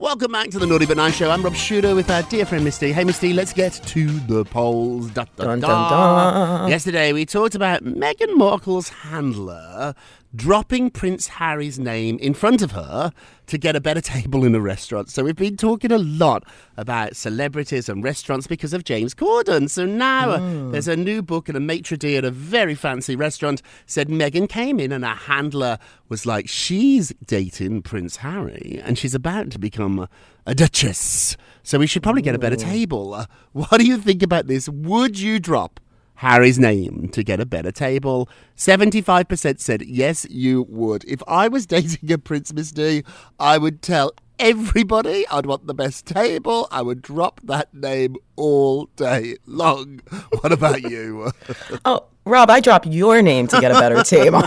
Welcome 0.00 0.30
back 0.30 0.50
to 0.50 0.60
the 0.60 0.66
Naughty 0.66 0.86
But 0.86 0.96
Nice 0.96 1.16
Show. 1.16 1.28
I'm 1.28 1.42
Rob 1.42 1.56
Shuter 1.56 1.96
with 1.96 2.08
our 2.08 2.22
dear 2.22 2.46
friend 2.46 2.62
Misty. 2.62 2.92
Hey, 2.92 3.02
Misty, 3.02 3.32
let's 3.32 3.52
get 3.52 3.72
to 3.72 4.06
the 4.06 4.44
polls. 4.44 5.10
Da, 5.10 5.24
da, 5.36 5.44
Dun, 5.44 5.60
da. 5.60 5.66
dun, 5.68 5.90
dun. 5.90 6.70
Yesterday, 6.70 7.12
we 7.12 7.26
talked 7.26 7.56
about 7.56 7.82
Meghan 7.84 8.36
Markle's 8.36 8.90
handler 8.90 9.96
dropping 10.34 10.90
Prince 10.90 11.28
Harry's 11.28 11.78
name 11.78 12.18
in 12.18 12.34
front 12.34 12.62
of 12.62 12.72
her 12.72 13.12
to 13.46 13.58
get 13.58 13.74
a 13.74 13.80
better 13.80 14.00
table 14.18 14.44
in 14.44 14.54
a 14.54 14.60
restaurant. 14.60 15.10
So 15.10 15.24
we've 15.24 15.36
been 15.36 15.56
talking 15.56 15.90
a 15.92 15.98
lot 15.98 16.44
about 16.76 17.16
celebrities 17.16 17.88
and 17.88 18.04
restaurants 18.04 18.46
because 18.46 18.72
of 18.72 18.84
James 18.84 19.14
Corden. 19.14 19.70
So 19.70 19.86
now 19.86 20.30
uh, 20.30 20.70
there's 20.70 20.88
a 20.88 20.96
new 20.96 21.22
book 21.22 21.48
and 21.48 21.56
a 21.56 21.60
maitre 21.60 21.96
d' 21.96 22.16
at 22.16 22.24
a 22.24 22.30
very 22.30 22.74
fancy 22.74 23.16
restaurant 23.16 23.62
said 23.86 24.08
Meghan 24.08 24.48
came 24.48 24.78
in 24.78 24.92
and 24.92 25.04
her 25.04 25.14
handler 25.14 25.78
was 26.08 26.26
like, 26.26 26.48
she's 26.48 27.12
dating 27.26 27.82
Prince 27.82 28.16
Harry 28.16 28.80
and 28.84 28.98
she's 28.98 29.14
about 29.14 29.50
to 29.50 29.58
become 29.58 29.98
a, 29.98 30.08
a 30.46 30.54
duchess. 30.54 31.36
So 31.62 31.78
we 31.78 31.86
should 31.86 32.02
probably 32.02 32.22
get 32.22 32.34
a 32.34 32.38
better 32.38 32.56
table. 32.56 33.14
Uh, 33.14 33.26
what 33.52 33.78
do 33.78 33.86
you 33.86 33.98
think 33.98 34.22
about 34.22 34.46
this? 34.46 34.68
Would 34.68 35.18
you 35.18 35.38
drop 35.38 35.80
Harry's 36.18 36.58
name 36.58 37.08
to 37.12 37.22
get 37.22 37.38
a 37.38 37.46
better 37.46 37.70
table. 37.70 38.28
75% 38.56 39.60
said 39.60 39.82
yes, 39.82 40.26
you 40.28 40.66
would. 40.68 41.04
If 41.04 41.22
I 41.28 41.46
was 41.46 41.64
dating 41.74 42.10
a 42.10 42.18
Prince 42.18 42.52
Miss 42.52 42.72
D, 42.72 43.04
I 43.38 43.56
would 43.56 43.82
tell 43.82 44.10
everybody 44.40 45.28
I'd 45.28 45.46
want 45.46 45.68
the 45.68 45.74
best 45.74 46.06
table. 46.06 46.66
I 46.72 46.82
would 46.82 47.02
drop 47.02 47.40
that 47.44 47.72
name 47.72 48.16
all 48.34 48.86
day 48.96 49.36
long. 49.46 50.00
What 50.40 50.50
about 50.50 50.82
you? 50.82 51.30
Oh, 51.84 52.06
Rob, 52.24 52.50
I 52.50 52.58
drop 52.58 52.84
your 52.84 53.22
name 53.22 53.46
to 53.46 53.60
get 53.60 53.70
a 53.70 53.74
better 53.78 54.02
table. 54.02 54.42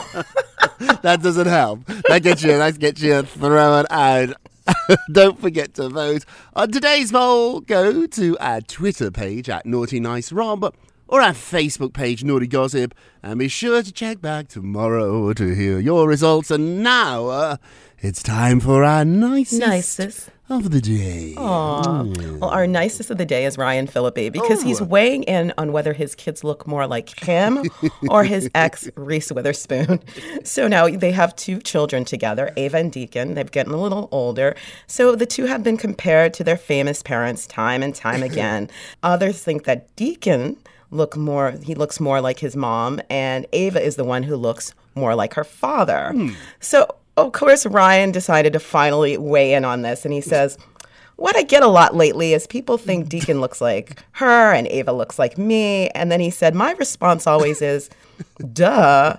that 1.02 1.22
doesn't 1.24 1.48
help. 1.48 1.86
That 2.10 2.22
gets 2.22 2.44
you. 2.44 2.58
That 2.58 2.80
gets 2.80 3.02
you 3.02 3.22
thrown 3.22 3.86
out. 3.90 4.36
Don't 5.12 5.40
forget 5.40 5.74
to 5.76 5.88
vote 5.88 6.26
on 6.54 6.72
today's 6.72 7.14
poll. 7.14 7.62
Go 7.62 8.06
to 8.08 8.38
our 8.40 8.60
Twitter 8.60 9.10
page 9.10 9.50
at 9.50 9.66
Naughty 9.66 10.02
Nice 10.02 10.34
Rob 10.34 10.74
or 11.12 11.22
our 11.22 11.34
Facebook 11.34 11.94
page 11.94 12.24
Naughty 12.24 12.48
Gossip, 12.48 12.96
and 13.22 13.38
be 13.38 13.48
sure 13.50 13.84
to 13.84 13.92
check 13.92 14.22
back 14.22 14.48
tomorrow 14.48 15.34
to 15.34 15.54
hear 15.54 15.78
your 15.80 16.08
results. 16.08 16.50
And 16.50 16.82
now 16.82 17.28
uh, 17.28 17.58
it's 18.00 18.24
time 18.24 18.60
for 18.62 18.84
our 18.84 19.04
nicest, 19.06 19.60
Nicest. 19.62 20.30
of 20.50 20.72
the 20.72 20.80
day. 20.82 21.36
Aw. 21.38 22.04
Well, 22.40 22.50
our 22.50 22.66
nicest 22.66 23.12
of 23.12 23.18
the 23.18 23.26
day 23.26 23.46
is 23.46 23.58
Ryan 23.58 23.88
Phillippe 23.88 24.32
because 24.32 24.64
he's 24.64 24.82
weighing 24.82 25.24
in 25.24 25.54
on 25.58 25.74
whether 25.74 25.92
his 25.94 26.16
kids 26.16 26.44
look 26.46 26.66
more 26.66 26.88
like 26.88 27.20
him 27.20 27.64
or 28.10 28.24
his 28.24 28.50
ex, 28.56 28.90
Reese 28.96 29.32
Witherspoon. 29.32 30.00
So 30.44 30.68
now 30.68 30.88
they 30.90 31.12
have 31.12 31.36
two 31.36 31.60
children 31.60 32.04
together, 32.06 32.52
Ava 32.58 32.78
and 32.78 32.92
Deacon. 32.92 33.36
They've 33.36 33.52
gotten 33.52 33.74
a 33.74 33.78
little 33.82 34.08
older. 34.12 34.56
So 34.88 35.16
the 35.16 35.26
two 35.26 35.46
have 35.46 35.62
been 35.64 35.78
compared 35.78 36.34
to 36.36 36.44
their 36.44 36.58
famous 36.58 37.04
parents 37.04 37.46
time 37.46 37.84
and 37.84 37.94
time 37.94 38.24
again. 38.32 38.70
Others 39.04 39.44
think 39.44 39.66
that 39.66 39.94
Deacon 39.96 40.58
look 40.92 41.16
more 41.18 41.52
he 41.64 41.74
looks 41.74 42.00
more 42.00 42.22
like 42.22 42.40
his 42.40 42.56
mom 42.56 43.00
and 43.10 43.46
Ava 43.54 43.82
is 43.82 43.96
the 43.96 44.04
one 44.04 44.24
who 44.24 44.36
looks 44.36 44.74
more 44.94 45.16
like 45.16 45.34
her 45.34 45.44
father. 45.44 46.12
Hmm. 46.12 46.30
So 46.60 46.96
of 47.18 47.32
course 47.32 47.66
Ryan 47.66 48.12
decided 48.12 48.54
to 48.54 48.60
finally 48.60 49.18
weigh 49.18 49.54
in 49.54 49.66
on 49.66 49.82
this 49.82 50.06
and 50.06 50.14
he 50.14 50.22
says 50.22 50.58
what 51.22 51.38
I 51.38 51.44
get 51.44 51.62
a 51.62 51.68
lot 51.68 51.96
lately 51.96 52.34
is 52.34 52.48
people 52.48 52.80
think 52.80 53.08
Deacon 53.08 53.42
looks 53.42 53.62
like 53.62 54.02
her 54.14 54.52
and 54.54 54.68
Ava 54.68 54.92
looks 54.92 55.20
like 55.20 55.38
me. 55.38 55.88
And 55.90 56.12
then 56.12 56.20
he 56.20 56.32
said, 56.32 56.56
My 56.56 56.72
response 56.72 57.28
always 57.28 57.62
is, 57.62 57.92
duh. 58.54 59.18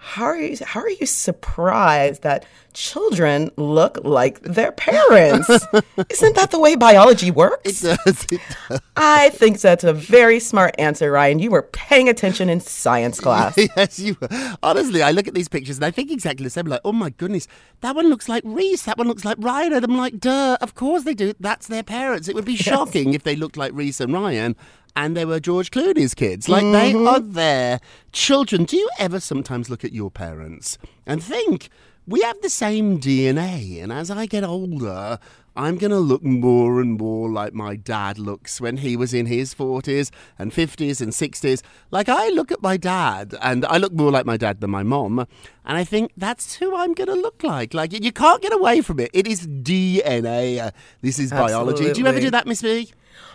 How 0.00 0.24
are 0.26 0.36
you 0.38 0.56
how 0.64 0.80
are 0.80 0.88
you 0.88 1.06
surprised 1.06 2.22
that 2.22 2.46
children 2.72 3.50
look 3.56 3.98
like 4.04 4.40
their 4.42 4.70
parents? 4.72 5.48
Isn't 6.10 6.36
that 6.36 6.50
the 6.52 6.58
way 6.60 6.76
biology 6.76 7.30
works? 7.32 7.82
It 7.84 7.98
Does 8.04 8.26
it- 8.30 8.40
does, 8.68 8.80
I 8.96 9.30
think 9.30 9.60
that's 9.60 9.84
a 9.84 9.92
very 9.92 10.38
smart 10.40 10.74
answer, 10.78 11.10
Ryan. 11.10 11.40
You 11.40 11.50
were 11.50 11.62
paying 11.62 12.08
attention 12.08 12.48
in 12.48 12.60
science 12.60 13.18
class. 13.20 13.56
yes, 13.76 13.98
you. 13.98 14.16
were. 14.20 14.28
Honestly, 14.62 15.02
I 15.02 15.10
look 15.10 15.26
at 15.28 15.34
these 15.34 15.48
pictures 15.48 15.76
and 15.78 15.84
I 15.84 15.90
think 15.90 16.10
exactly 16.12 16.44
the 16.44 16.50
same. 16.50 16.66
Like, 16.66 16.80
oh 16.84 16.92
my 16.92 17.10
goodness, 17.10 17.48
that 17.80 17.96
one 17.96 18.08
looks 18.08 18.28
like 18.28 18.44
Reese. 18.46 18.82
That 18.84 18.98
one 18.98 19.08
looks 19.08 19.24
like 19.24 19.36
Ryan. 19.40 19.72
And 19.72 19.84
I'm 19.84 19.96
like, 19.96 20.18
duh. 20.20 20.58
Of 20.60 20.74
course 20.74 21.02
they 21.04 21.14
do. 21.14 21.34
That's 21.40 21.66
their 21.66 21.82
parents. 21.82 22.28
It 22.28 22.34
would 22.36 22.44
be 22.44 22.56
shocking 22.70 23.14
if 23.14 23.24
they 23.24 23.34
looked 23.36 23.56
like 23.56 23.72
Reese 23.74 24.00
and 24.00 24.12
Ryan. 24.12 24.54
And 24.98 25.16
they 25.16 25.24
were 25.24 25.38
George 25.38 25.70
Clooney's 25.70 26.12
kids. 26.12 26.48
Like, 26.48 26.64
they 26.64 26.92
mm-hmm. 26.92 27.06
are 27.06 27.20
their 27.20 27.80
children. 28.10 28.64
Do 28.64 28.76
you 28.76 28.90
ever 28.98 29.20
sometimes 29.20 29.70
look 29.70 29.84
at 29.84 29.92
your 29.92 30.10
parents 30.10 30.76
and 31.06 31.22
think, 31.22 31.68
we 32.04 32.20
have 32.22 32.40
the 32.42 32.50
same 32.50 32.98
DNA? 32.98 33.80
And 33.80 33.92
as 33.92 34.10
I 34.10 34.26
get 34.26 34.42
older, 34.42 35.20
I'm 35.54 35.76
going 35.76 35.92
to 35.92 36.00
look 36.00 36.24
more 36.24 36.80
and 36.80 36.98
more 36.98 37.30
like 37.30 37.54
my 37.54 37.76
dad 37.76 38.18
looks 38.18 38.60
when 38.60 38.78
he 38.78 38.96
was 38.96 39.14
in 39.14 39.26
his 39.26 39.54
40s 39.54 40.10
and 40.36 40.50
50s 40.50 41.00
and 41.00 41.12
60s. 41.12 41.62
Like, 41.92 42.08
I 42.08 42.30
look 42.30 42.50
at 42.50 42.60
my 42.60 42.76
dad, 42.76 43.36
and 43.40 43.64
I 43.66 43.76
look 43.76 43.92
more 43.92 44.10
like 44.10 44.26
my 44.26 44.36
dad 44.36 44.60
than 44.60 44.70
my 44.70 44.82
mom, 44.82 45.20
and 45.64 45.78
I 45.78 45.84
think 45.84 46.10
that's 46.16 46.56
who 46.56 46.74
I'm 46.74 46.92
going 46.92 47.06
to 47.06 47.14
look 47.14 47.44
like. 47.44 47.72
Like, 47.72 47.92
you 47.92 48.12
can't 48.12 48.42
get 48.42 48.52
away 48.52 48.80
from 48.80 48.98
it. 48.98 49.12
It 49.14 49.28
is 49.28 49.46
DNA. 49.46 50.72
This 51.02 51.20
is 51.20 51.30
biology. 51.30 51.92
Do 51.92 52.00
you 52.00 52.06
ever 52.08 52.18
do 52.18 52.30
that, 52.30 52.48
Miss 52.48 52.62
B? 52.62 52.90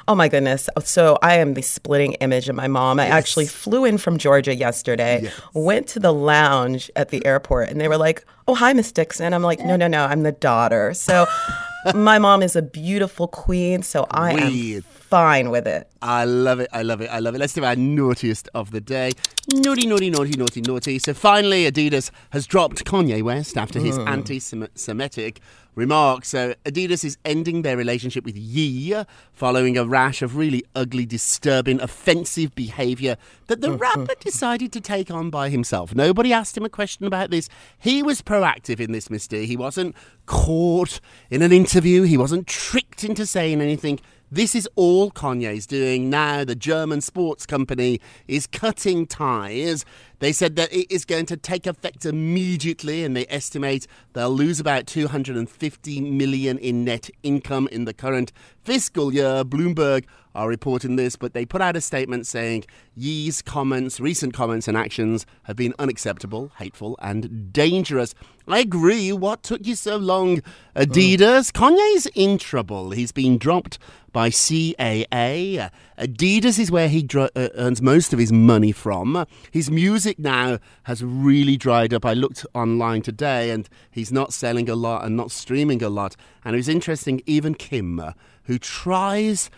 Oh 0.08 0.15
my 0.15 0.28
goodness. 0.28 0.69
So 0.84 1.17
I 1.22 1.36
am 1.36 1.54
the 1.54 1.62
splitting 1.62 2.13
image 2.13 2.50
of 2.50 2.56
my 2.56 2.67
mom. 2.67 3.00
I 3.00 3.08
actually 3.08 3.46
flew 3.46 3.86
in 3.86 3.98
from 3.98 4.17
Georgia 4.17 4.54
yesterday, 4.54 5.32
went 5.54 5.88
to 5.89 6.00
the 6.00 6.13
lounge 6.13 6.91
at 6.96 7.10
the 7.10 7.26
airport, 7.26 7.69
and 7.69 7.80
they 7.80 7.88
were 7.88 7.98
like, 7.98 8.26
Oh, 8.48 8.56
hi, 8.56 8.74
Miss 8.74 8.91
Dixon. 8.91 9.34
I'm 9.34 9.43
like, 9.43 9.60
No, 9.62 9.76
no, 9.78 9.88
no, 9.88 10.04
I'm 10.06 10.24
the 10.24 10.34
daughter. 10.34 10.93
So 10.93 11.26
my 11.96 12.19
mom 12.19 12.43
is 12.43 12.56
a 12.56 12.62
beautiful 12.62 13.28
queen, 13.28 13.82
so 13.84 14.06
I 14.12 14.34
am 14.34 14.84
fine 15.13 15.52
with 15.52 15.67
it. 15.67 15.88
I 16.02 16.26
love 16.26 16.60
it. 16.60 16.69
I 16.73 16.82
love 16.82 16.99
it. 16.99 17.08
I 17.12 17.19
love 17.19 17.36
it. 17.36 17.38
Let's 17.38 17.54
do 17.54 17.63
our 17.63 17.76
naughtiest 17.76 18.49
of 18.56 18.71
the 18.71 18.82
day. 18.82 19.12
Naughty, 19.54 19.86
naughty, 19.86 20.10
naughty, 20.10 20.32
naughty, 20.32 20.62
naughty. 20.62 20.97
So 20.97 21.13
finally, 21.13 21.69
Adidas 21.71 22.10
has 22.32 22.47
dropped 22.47 22.84
Kanye 22.84 23.21
West 23.21 23.56
after 23.56 23.80
his 23.80 23.95
hmm. 23.95 24.08
anti 24.08 24.39
Semitic 24.39 25.39
remarks. 25.76 26.30
So 26.30 26.56
Adidas 26.65 27.04
is 27.04 27.19
ending 27.26 27.62
their 27.62 27.78
relationship 27.78 28.26
with 28.26 28.36
Ye 28.36 28.95
following 29.34 29.78
a 29.78 29.86
rash 29.86 30.23
of 30.23 30.36
really 30.36 30.63
ugly, 30.76 31.06
disturbing, 31.06 31.80
offensive 31.80 32.56
behaviour 32.56 33.15
that 33.47 33.62
the 33.62 33.71
rapper 33.78 34.15
decided 34.19 34.71
to 34.73 34.82
take 34.82 35.12
on 35.12 35.30
by 35.30 35.49
himself. 35.49 35.93
Nobody 35.93 36.34
asked 36.34 36.58
him 36.58 36.65
a 36.65 36.69
question 36.69 37.06
about 37.06 37.30
this. 37.30 37.49
He 37.78 38.02
was 38.02 38.23
proactive 38.23 38.80
in 38.80 38.93
this, 38.93 39.12
Mister. 39.12 39.38
He 39.38 39.58
wasn't 39.58 39.95
caught 40.26 40.99
in 41.30 41.43
an 41.43 41.52
interview. 41.52 42.02
He 42.02 42.17
wasn't 42.17 42.47
tricked 42.47 43.04
into 43.04 43.28
saying 43.28 43.62
anything. 43.62 43.99
This 44.34 44.56
is 44.56 44.67
all 44.76 45.12
Kanye's 45.12 45.67
doing 45.67 46.10
now. 46.10 46.43
The 46.43 46.56
German 46.56 47.02
sports 47.02 47.46
company 47.46 48.02
is 48.28 48.48
cutting 48.48 49.06
ties. 49.06 49.86
They 50.17 50.32
said 50.32 50.56
that 50.56 50.74
it 50.74 50.91
is 50.91 51.06
going 51.06 51.28
to 51.28 51.38
take 51.38 51.67
effect 51.67 52.04
immediately, 52.04 53.04
and 53.04 53.15
they 53.15 53.28
estimate 53.30 53.86
they'll 54.13 54.32
lose 54.32 54.60
about 54.60 54.88
250 54.88 56.02
million 56.02 56.58
in 56.58 56.84
net 56.84 57.12
income 57.22 57.69
in 57.72 57.86
the 57.86 57.93
current 57.93 58.32
fiscal 58.63 59.13
year. 59.13 59.43
Bloomberg 59.43 60.06
are 60.36 60.48
reporting 60.48 60.96
this, 60.96 61.15
but 61.15 61.34
they 61.34 61.46
put 61.46 61.62
out 61.62 61.76
a 61.76 61.82
statement 61.82 62.28
saying 62.28 62.65
Ye's 62.96 63.41
comments, 63.41 64.00
recent 64.00 64.34
comments 64.34 64.67
and 64.67 64.78
actions 64.78 65.26
have 65.43 65.56
been 65.56 65.74
unacceptable, 65.80 66.52
hateful, 66.58 66.98
and 67.02 67.52
dangerous. 67.54 68.13
I 68.48 68.60
agree. 68.60 69.12
What 69.12 69.43
took 69.43 69.65
you 69.65 69.76
so 69.76 69.96
long, 69.98 70.41
Adidas? 70.76 71.52
Kanye's 71.52 72.08
in 72.13 72.38
trouble. 72.38 72.91
He's 72.91 73.12
been 73.12 73.38
dropped 73.38 73.80
by 74.12 74.30
CAA. 74.30 75.69
Adidas 75.98 76.60
is 76.60 76.69
where 76.69 76.88
he 76.88 77.08
uh, 77.15 77.30
earns 77.36 77.82
most 77.82 78.13
of 78.13 78.19
his 78.19 78.32
money 78.32 78.72
from. 78.72 79.26
His 79.52 79.72
music 79.72 80.19
now 80.19 80.60
has 80.84 81.04
really 81.04 81.58
dried 81.58 81.93
up. 81.93 82.06
I 82.06 82.13
looked 82.13 82.46
online 82.54 83.02
today 83.02 83.50
and 83.52 83.67
he's 83.89 84.12
not 84.12 84.34
selling 84.34 84.69
a 84.69 84.76
lot 84.76 85.06
and 85.06 85.17
not 85.17 85.32
streaming 85.32 85.82
a 85.82 85.89
lot. 85.89 86.15
And 86.46 86.56
it 86.56 86.60
was 86.60 86.69
interesting, 86.69 87.22
even 87.26 87.56
Kim, 87.56 88.02
who 88.43 88.60
tries 88.60 89.50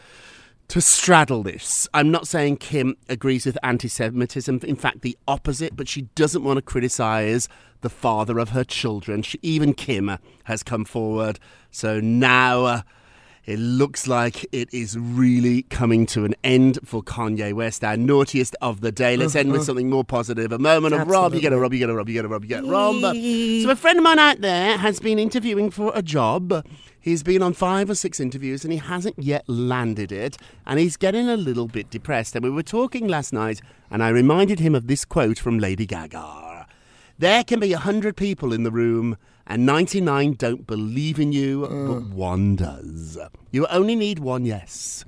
to 0.68 0.82
straddle 0.82 1.44
this. 1.44 1.88
I'm 1.94 2.12
not 2.12 2.28
saying 2.28 2.58
Kim 2.58 2.96
agrees 3.08 3.46
with 3.46 3.58
anti 3.64 3.88
Semitism, 3.88 4.60
in 4.64 4.76
fact, 4.76 5.02
the 5.02 5.18
opposite, 5.28 5.76
but 5.76 5.88
she 5.88 6.04
doesn't 6.16 6.44
want 6.44 6.58
to 6.58 6.62
criticize 6.62 7.48
the 7.82 7.90
father 7.90 8.40
of 8.40 8.50
her 8.50 8.64
children. 8.64 9.22
She, 9.22 9.40
even 9.42 9.74
Kim 9.74 10.18
has 10.46 10.64
come 10.64 10.86
forward. 10.86 11.40
So 11.72 12.00
now. 12.00 12.66
Uh, 12.66 12.82
it 13.46 13.60
looks 13.60 14.08
like 14.08 14.44
it 14.52 14.74
is 14.74 14.98
really 14.98 15.64
coming 15.64 16.08
to 16.08 16.26
an 16.26 16.34
end 16.44 16.80
for 16.84 17.04
Kanye 17.04 17.54
West, 17.54 17.84
our 17.84 17.96
naughtiest 17.96 18.56
of 18.60 18.82
the 18.82 18.92
day. 18.92 19.18
Let's 19.18 19.36
end 19.36 19.52
with 19.52 19.64
something 19.64 19.88
more 19.88 20.04
positive. 20.04 20.52
A 20.52 20.58
moment 20.58 20.96
of 20.96 21.08
Rob, 21.08 21.36
you 21.36 21.42
get 21.42 21.54
a 21.54 21.58
Rob, 21.60 21.72
you 21.72 21.78
get 21.78 21.92
a 21.92 21.94
Rob, 21.94 22.10
you 22.10 22.16
get 22.16 22.26
a 22.26 22.28
Rob, 22.28 22.44
you 22.44 22.50
get 22.50 22.64
a 22.64 22.68
Rob. 22.68 23.02
So 23.02 23.70
a 23.70 23.76
friend 23.76 24.00
of 24.00 24.04
mine 24.04 24.18
out 24.18 24.42
there 24.42 24.78
has 24.78 25.00
been 25.00 25.20
interviewing 25.20 25.70
for 25.70 25.92
a 25.94 26.02
job. 26.02 26.66
He's 27.06 27.22
been 27.22 27.44
on 27.44 27.54
five 27.54 27.88
or 27.88 27.94
six 27.94 28.20
interviews 28.20 28.64
and 28.64 28.74
he 28.74 28.80
hasn't 28.80 29.20
yet 29.20 29.48
landed 29.48 30.12
it. 30.12 30.38
And 30.66 30.80
he's 30.80 30.98
getting 30.98 31.30
a 31.30 31.38
little 31.38 31.68
bit 31.68 31.92
depressed. 31.92 32.36
And 32.36 32.44
we 32.44 32.50
were 32.50 32.64
talking 32.64 33.08
last 33.08 33.32
night 33.32 33.62
and 33.92 34.02
I 34.02 34.10
reminded 34.10 34.60
him 34.60 34.74
of 34.74 34.88
this 34.88 35.06
quote 35.06 35.38
from 35.38 35.60
Lady 35.60 35.86
Gaga. 35.86 36.66
There 37.20 37.44
can 37.44 37.60
be 37.60 37.74
a 37.74 37.78
hundred 37.78 38.18
people 38.18 38.52
in 38.52 38.64
the 38.64 38.72
room 38.72 39.18
and 39.46 39.68
99 39.68 40.34
don't 40.34 40.66
believe 40.66 41.20
in 41.20 41.32
you, 41.32 41.68
but 41.68 42.10
one 42.10 42.56
does. 42.56 43.20
You 43.52 43.68
only 43.68 43.94
need 43.96 44.18
one 44.18 44.44
yes. 44.44 45.06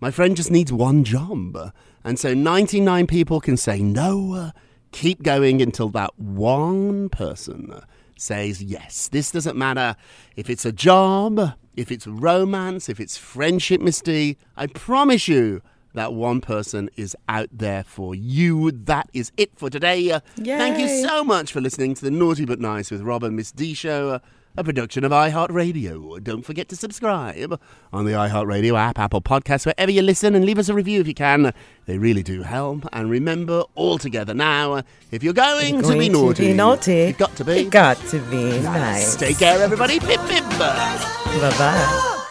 My 0.00 0.10
friend 0.10 0.36
just 0.36 0.50
needs 0.50 0.70
one 0.70 1.02
job. 1.02 1.72
And 2.04 2.18
so 2.18 2.34
99 2.34 3.06
people 3.06 3.40
can 3.40 3.56
say 3.56 3.80
no, 3.80 4.52
keep 4.92 5.22
going 5.22 5.62
until 5.62 5.88
that 5.88 6.18
one 6.18 7.08
person 7.08 7.80
says 8.20 8.62
yes. 8.62 9.08
This 9.08 9.30
doesn't 9.30 9.56
matter 9.56 9.96
if 10.36 10.50
it's 10.50 10.64
a 10.64 10.72
job, 10.72 11.54
if 11.76 11.90
it's 11.90 12.06
romance, 12.06 12.88
if 12.88 13.00
it's 13.00 13.16
friendship, 13.16 13.80
Miss 13.80 14.00
D. 14.00 14.36
I 14.56 14.66
promise 14.66 15.28
you 15.28 15.62
that 15.98 16.12
one 16.14 16.40
person 16.40 16.88
is 16.96 17.16
out 17.28 17.48
there 17.52 17.82
for 17.84 18.14
you. 18.14 18.70
That 18.70 19.10
is 19.12 19.32
it 19.36 19.50
for 19.58 19.68
today. 19.68 20.10
Uh, 20.12 20.20
Thank 20.36 20.78
you 20.78 20.88
so 21.06 21.24
much 21.24 21.52
for 21.52 21.60
listening 21.60 21.94
to 21.94 22.02
the 22.04 22.10
Naughty 22.10 22.44
But 22.44 22.60
Nice 22.60 22.90
with 22.90 23.02
Rob 23.02 23.24
and 23.24 23.34
Miss 23.36 23.50
D 23.52 23.74
show. 23.74 24.20
a 24.56 24.64
production 24.64 25.04
of 25.04 25.12
iHeartRadio. 25.12 26.22
Don't 26.24 26.42
forget 26.42 26.68
to 26.68 26.74
subscribe 26.76 27.60
on 27.92 28.04
the 28.06 28.12
iHeartRadio 28.12 28.76
app, 28.76 28.98
Apple 28.98 29.20
Podcasts, 29.20 29.64
wherever 29.66 29.90
you 29.90 30.02
listen, 30.02 30.34
and 30.34 30.44
leave 30.44 30.58
us 30.58 30.68
a 30.68 30.74
review 30.74 31.00
if 31.00 31.06
you 31.06 31.14
can. 31.14 31.52
They 31.86 31.96
really 31.98 32.22
do 32.24 32.42
help. 32.42 32.84
And 32.92 33.08
remember, 33.08 33.62
all 33.76 33.98
together 33.98 34.34
now, 34.34 34.82
if 35.12 35.22
you're 35.22 35.32
going, 35.32 35.76
to, 35.76 35.82
Going 35.82 35.98
be 36.00 36.06
to 36.06 36.12
naughty, 36.12 36.46
be 36.48 36.54
naughty. 36.54 36.94
you've 37.08 37.18
got 37.18 37.36
to 37.36 37.44
be. 37.44 37.52
It 37.60 37.70
got 37.70 37.98
to 38.08 38.18
be 38.30 38.58
nice. 38.60 39.14
Take 39.16 39.38
care, 39.38 39.60
everybody. 39.62 40.00
Pip, 40.00 40.20
pip. 40.26 40.44
Bye 40.58 41.54
bye. 41.58 42.24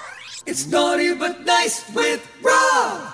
It's 0.45 0.67
naughty 0.67 1.13
but 1.15 1.45
nice 1.45 1.93
with 1.93 2.25
Rob. 2.43 3.13